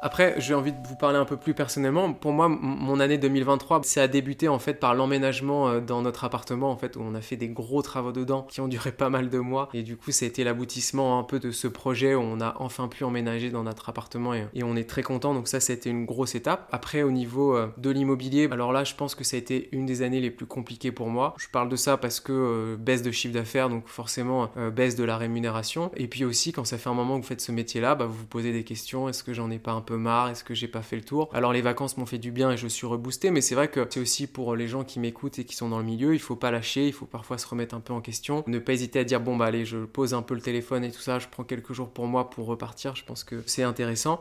Après, 0.00 0.34
j'ai 0.38 0.52
envie 0.52 0.72
de 0.72 0.86
vous 0.86 0.94
parler 0.94 1.16
un 1.16 1.24
peu 1.24 1.38
plus 1.38 1.54
personnellement. 1.54 2.12
Pour 2.12 2.32
moi, 2.32 2.48
mon 2.48 3.00
année 3.00 3.16
2023, 3.16 3.80
ça 3.84 4.02
a 4.02 4.08
débuté 4.08 4.46
en 4.46 4.58
fait 4.58 4.74
par 4.74 4.94
l'emménagement 4.94 5.68
euh, 5.68 5.80
dans 5.80 6.02
notre 6.02 6.24
appartement, 6.24 6.70
en 6.70 6.76
fait, 6.76 6.96
où 6.96 7.00
on 7.00 7.14
a 7.14 7.22
fait 7.22 7.36
des 7.36 7.48
gros 7.48 7.80
travaux 7.80 8.12
dedans 8.12 8.42
qui 8.42 8.60
ont 8.60 8.68
duré 8.68 8.92
pas 8.92 9.08
mal 9.08 9.30
de 9.30 9.38
mois. 9.38 9.70
Et 9.72 9.82
du 9.82 9.96
coup, 9.96 10.12
ça 10.12 10.26
a 10.26 10.28
été 10.28 10.44
l'aboutissement 10.44 11.18
un 11.18 11.22
peu 11.22 11.40
de 11.40 11.50
ce 11.50 11.66
projet 11.66 12.14
où 12.14 12.20
on 12.20 12.42
a 12.42 12.56
enfin 12.58 12.88
pu 12.88 13.04
emménager 13.04 13.50
dans 13.50 13.62
notre 13.62 13.88
appartement 13.88 14.34
et, 14.34 14.62
on 14.62 14.76
est 14.76 14.88
très 14.88 15.02
content. 15.02 15.32
Donc 15.32 15.48
ça, 15.48 15.60
c'était 15.60 15.90
une 15.90 16.04
grosse 16.04 16.34
étape. 16.34 16.68
Après, 16.72 17.02
au 17.02 17.10
niveau 17.10 17.56
euh, 17.56 17.68
de 17.78 17.88
l'immobilier, 17.88 18.48
alors 18.50 18.72
là, 18.72 18.84
je 18.84 18.94
pense 18.94 19.14
que 19.14 19.24
ça 19.24 19.36
a 19.36 19.38
été 19.38 19.68
une 19.72 19.86
des 19.86 20.02
années 20.02 20.20
les 20.20 20.30
plus 20.30 20.46
compliquées 20.46 20.92
pour 20.92 21.08
moi. 21.08 21.34
Je 21.38 21.48
parle 21.48 21.68
de 21.68 21.76
ça 21.76 21.96
parce 21.96 22.20
que 22.20 22.32
euh, 22.32 22.76
baisse 22.76 23.02
de 23.02 23.12
chiffre 23.12 23.32
d'affaires, 23.32 23.70
donc 23.70 23.86
forcément 23.86 24.50
baisse 24.74 24.96
de 24.96 25.04
la 25.04 25.16
rémunération. 25.16 25.90
Et 25.96 26.08
puis 26.08 26.24
aussi, 26.24 26.52
quand 26.52 26.64
ça 26.64 26.78
fait 26.78 26.90
un 26.90 26.94
moment 26.94 27.16
que 27.16 27.22
vous 27.22 27.28
faites 27.28 27.40
ce 27.40 27.52
métier-là, 27.52 27.94
bah, 27.94 28.06
vous 28.06 28.14
vous 28.14 28.26
posez 28.26 28.52
des 28.52 28.64
questions. 28.64 29.08
Est-ce 29.08 29.22
que 29.22 29.32
j'en 29.32 29.50
ai 29.50 29.58
pas 29.58 29.72
un 29.72 29.85
marre 29.94 30.28
Est-ce 30.28 30.44
que 30.44 30.54
j'ai 30.54 30.68
pas 30.68 30.82
fait 30.82 30.96
le 30.96 31.02
tour? 31.02 31.28
Alors 31.32 31.52
les 31.52 31.62
vacances 31.62 31.96
m'ont 31.96 32.06
fait 32.06 32.18
du 32.18 32.32
bien 32.32 32.50
et 32.50 32.56
je 32.56 32.66
suis 32.66 32.86
reboosté, 32.86 33.30
mais 33.30 33.40
c'est 33.40 33.54
vrai 33.54 33.68
que 33.68 33.86
c'est 33.90 34.00
aussi 34.00 34.26
pour 34.26 34.56
les 34.56 34.68
gens 34.68 34.84
qui 34.84 35.00
m'écoutent 35.00 35.38
et 35.38 35.44
qui 35.44 35.56
sont 35.56 35.68
dans 35.68 35.78
le 35.78 35.84
milieu, 35.84 36.14
il 36.14 36.20
faut 36.20 36.36
pas 36.36 36.50
lâcher, 36.50 36.86
il 36.86 36.92
faut 36.92 37.06
parfois 37.06 37.38
se 37.38 37.46
remettre 37.46 37.74
un 37.74 37.80
peu 37.80 37.92
en 37.92 38.00
question, 38.00 38.44
ne 38.46 38.58
pas 38.58 38.72
hésiter 38.72 38.98
à 38.98 39.04
dire 39.04 39.20
bon 39.20 39.36
bah 39.36 39.46
allez, 39.46 39.64
je 39.64 39.78
pose 39.78 40.14
un 40.14 40.22
peu 40.22 40.34
le 40.34 40.40
téléphone 40.40 40.84
et 40.84 40.90
tout 40.90 41.00
ça, 41.00 41.18
je 41.18 41.28
prends 41.28 41.44
quelques 41.44 41.72
jours 41.72 41.90
pour 41.90 42.06
moi 42.06 42.30
pour 42.30 42.46
repartir, 42.46 42.96
je 42.96 43.04
pense 43.04 43.24
que 43.24 43.42
c'est 43.46 43.62
intéressant. 43.62 44.20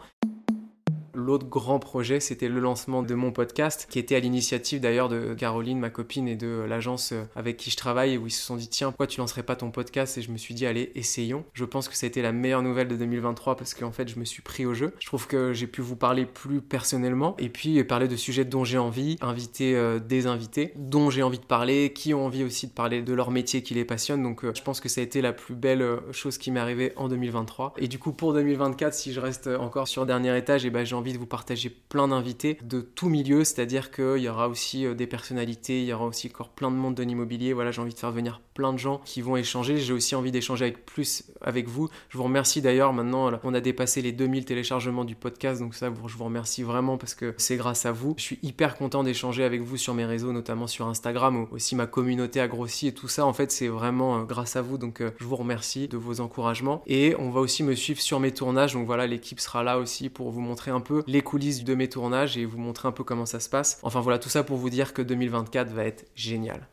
L'autre 1.25 1.47
grand 1.47 1.79
projet, 1.79 2.19
c'était 2.19 2.47
le 2.47 2.59
lancement 2.59 3.01
de 3.01 3.15
mon 3.15 3.31
podcast, 3.31 3.87
qui 3.89 3.97
était 3.97 4.15
à 4.15 4.19
l'initiative 4.19 4.79
d'ailleurs 4.79 5.09
de 5.09 5.33
Caroline, 5.33 5.79
ma 5.79 5.89
copine, 5.89 6.27
et 6.27 6.35
de 6.35 6.63
l'agence 6.69 7.13
euh, 7.13 7.23
avec 7.35 7.57
qui 7.57 7.71
je 7.71 7.77
travaille, 7.77 8.15
où 8.19 8.27
ils 8.27 8.31
se 8.31 8.43
sont 8.43 8.57
dit 8.57 8.67
tiens, 8.67 8.89
pourquoi 8.89 9.07
tu 9.07 9.19
lancerais 9.19 9.41
pas 9.41 9.55
ton 9.55 9.71
podcast? 9.71 10.19
Et 10.19 10.21
je 10.21 10.29
me 10.29 10.37
suis 10.37 10.53
dit 10.53 10.67
allez, 10.67 10.91
essayons. 10.93 11.43
Je 11.53 11.65
pense 11.65 11.89
que 11.89 11.95
ça 11.95 12.05
a 12.05 12.09
été 12.09 12.21
la 12.21 12.31
meilleure 12.31 12.61
nouvelle 12.61 12.87
de 12.87 12.95
2023 12.95 13.55
parce 13.55 13.73
qu'en 13.73 13.91
fait, 13.91 14.07
je 14.07 14.19
me 14.19 14.23
suis 14.23 14.43
pris 14.43 14.67
au 14.67 14.75
jeu. 14.75 14.93
Je 14.99 15.07
trouve 15.07 15.25
que 15.25 15.51
j'ai 15.51 15.65
pu 15.65 15.81
vous 15.81 15.95
parler 15.95 16.27
plus 16.27 16.61
personnellement 16.61 17.35
et 17.39 17.49
puis 17.49 17.83
parler 17.83 18.07
de 18.07 18.15
sujets 18.15 18.45
dont 18.45 18.63
j'ai 18.63 18.77
envie, 18.77 19.17
inviter 19.21 19.75
euh, 19.75 19.97
des 19.97 20.27
invités 20.27 20.73
dont 20.75 21.09
j'ai 21.09 21.23
envie 21.23 21.39
de 21.39 21.45
parler, 21.45 21.91
qui 21.91 22.13
ont 22.13 22.27
envie 22.27 22.43
aussi 22.43 22.67
de 22.67 22.73
parler 22.73 23.01
de 23.01 23.13
leur 23.15 23.31
métier 23.31 23.63
qui 23.63 23.73
les 23.73 23.83
passionne. 23.83 24.21
Donc 24.21 24.45
euh, 24.45 24.51
je 24.55 24.61
pense 24.61 24.79
que 24.79 24.89
ça 24.89 25.01
a 25.01 25.03
été 25.03 25.23
la 25.23 25.33
plus 25.33 25.55
belle 25.55 25.83
chose 26.11 26.37
qui 26.37 26.51
m'est 26.51 26.59
arrivée 26.59 26.93
en 26.97 27.07
2023. 27.07 27.73
Et 27.79 27.87
du 27.87 27.97
coup, 27.97 28.11
pour 28.11 28.31
2024, 28.35 28.93
si 28.93 29.11
je 29.11 29.19
reste 29.19 29.47
encore 29.47 29.87
sur 29.87 30.05
dernier 30.05 30.37
étage, 30.37 30.65
et 30.65 30.67
eh 30.67 30.71
ben 30.71 30.85
j'ai 30.85 30.93
envie 30.93 31.14
de 31.15 31.19
vous 31.19 31.25
partager 31.25 31.69
plein 31.69 32.07
d'invités 32.07 32.57
de 32.63 32.81
tout 32.81 33.09
milieu, 33.09 33.43
c'est-à-dire 33.43 33.91
qu'il 33.91 34.17
y 34.17 34.29
aura 34.29 34.47
aussi 34.47 34.85
euh, 34.85 34.93
des 34.93 35.07
personnalités, 35.07 35.81
il 35.81 35.87
y 35.87 35.93
aura 35.93 36.05
aussi 36.05 36.27
encore 36.27 36.49
plein 36.49 36.71
de 36.71 36.75
monde 36.75 36.95
de 36.95 37.03
l'immobilier. 37.03 37.53
Voilà, 37.53 37.71
j'ai 37.71 37.81
envie 37.81 37.93
de 37.93 37.99
faire 37.99 38.11
venir 38.11 38.41
plein 38.53 38.73
de 38.73 38.79
gens 38.79 39.01
qui 39.05 39.21
vont 39.21 39.35
échanger. 39.35 39.77
J'ai 39.77 39.93
aussi 39.93 40.15
envie 40.15 40.31
d'échanger 40.31 40.65
avec 40.65 40.85
plus 40.85 41.23
avec 41.41 41.67
vous. 41.67 41.89
Je 42.09 42.17
vous 42.17 42.23
remercie 42.23 42.61
d'ailleurs. 42.61 42.93
Maintenant, 42.93 43.31
on 43.43 43.53
a 43.53 43.61
dépassé 43.61 44.01
les 44.01 44.11
2000 44.11 44.45
téléchargements 44.45 45.05
du 45.05 45.15
podcast, 45.15 45.61
donc 45.61 45.75
ça, 45.75 45.91
je 46.07 46.17
vous 46.17 46.23
remercie 46.23 46.63
vraiment 46.63 46.97
parce 46.97 47.15
que 47.15 47.33
c'est 47.37 47.57
grâce 47.57 47.85
à 47.85 47.91
vous. 47.91 48.15
Je 48.17 48.23
suis 48.23 48.39
hyper 48.43 48.77
content 48.77 49.03
d'échanger 49.03 49.43
avec 49.43 49.61
vous 49.61 49.77
sur 49.77 49.93
mes 49.93 50.05
réseaux, 50.05 50.31
notamment 50.31 50.67
sur 50.67 50.87
Instagram, 50.87 51.35
où 51.37 51.47
aussi 51.51 51.75
ma 51.75 51.87
communauté 51.87 52.39
a 52.39 52.47
grossi 52.47 52.87
et 52.87 52.93
tout 52.93 53.07
ça. 53.07 53.25
En 53.25 53.33
fait, 53.33 53.51
c'est 53.51 53.67
vraiment 53.67 54.19
euh, 54.19 54.23
grâce 54.23 54.55
à 54.55 54.61
vous. 54.61 54.77
Donc, 54.77 55.01
euh, 55.01 55.11
je 55.19 55.25
vous 55.25 55.35
remercie 55.35 55.87
de 55.87 55.97
vos 55.97 56.21
encouragements. 56.21 56.83
Et 56.87 57.15
on 57.19 57.29
va 57.29 57.41
aussi 57.41 57.63
me 57.63 57.75
suivre 57.75 58.01
sur 58.01 58.19
mes 58.19 58.31
tournages. 58.31 58.73
Donc 58.73 58.85
voilà, 58.85 59.07
l'équipe 59.07 59.39
sera 59.39 59.63
là 59.63 59.77
aussi 59.77 60.09
pour 60.09 60.31
vous 60.31 60.41
montrer 60.41 60.71
un 60.71 60.81
peu 60.81 61.03
les 61.07 61.21
coulisses 61.21 61.63
de 61.63 61.75
mes 61.75 61.89
tournages 61.89 62.37
et 62.37 62.45
vous 62.45 62.57
montrer 62.57 62.87
un 62.87 62.91
peu 62.91 63.03
comment 63.03 63.25
ça 63.25 63.39
se 63.39 63.49
passe. 63.49 63.79
Enfin 63.83 64.01
voilà, 64.01 64.19
tout 64.19 64.29
ça 64.29 64.43
pour 64.43 64.57
vous 64.57 64.69
dire 64.69 64.93
que 64.93 65.01
2024 65.01 65.71
va 65.71 65.85
être 65.85 66.05
génial. 66.15 66.67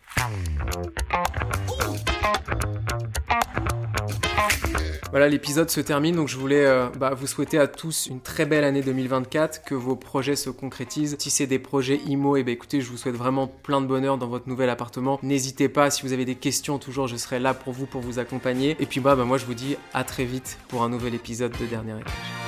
Voilà, 5.12 5.28
l'épisode 5.28 5.68
se 5.68 5.82
termine, 5.82 6.16
donc 6.16 6.28
je 6.28 6.38
voulais 6.38 6.64
euh, 6.64 6.88
bah, 6.96 7.12
vous 7.12 7.26
souhaiter 7.26 7.58
à 7.58 7.66
tous 7.66 8.06
une 8.06 8.22
très 8.22 8.46
belle 8.46 8.64
année 8.64 8.80
2024, 8.80 9.62
que 9.62 9.74
vos 9.74 9.94
projets 9.94 10.36
se 10.36 10.48
concrétisent. 10.48 11.16
Si 11.18 11.28
c'est 11.28 11.46
des 11.46 11.58
projets 11.58 12.00
IMO, 12.06 12.38
et 12.38 12.40
eh 12.40 12.44
ben 12.44 12.52
écoutez, 12.52 12.80
je 12.80 12.88
vous 12.88 12.96
souhaite 12.96 13.14
vraiment 13.14 13.46
plein 13.46 13.82
de 13.82 13.86
bonheur 13.86 14.16
dans 14.16 14.26
votre 14.26 14.48
nouvel 14.48 14.70
appartement. 14.70 15.18
N'hésitez 15.22 15.68
pas, 15.68 15.90
si 15.90 16.00
vous 16.00 16.14
avez 16.14 16.24
des 16.24 16.36
questions, 16.36 16.78
toujours 16.78 17.08
je 17.08 17.16
serai 17.16 17.40
là 17.40 17.52
pour 17.52 17.74
vous, 17.74 17.84
pour 17.84 18.00
vous 18.00 18.20
accompagner. 18.20 18.74
Et 18.80 18.86
puis 18.86 19.00
bah, 19.00 19.14
bah 19.14 19.26
moi 19.26 19.36
je 19.36 19.44
vous 19.44 19.52
dis 19.52 19.76
à 19.92 20.02
très 20.02 20.24
vite 20.24 20.56
pour 20.68 20.82
un 20.82 20.88
nouvel 20.88 21.14
épisode 21.14 21.52
de 21.60 21.66
Dernier 21.66 21.92
Étage. 22.00 22.41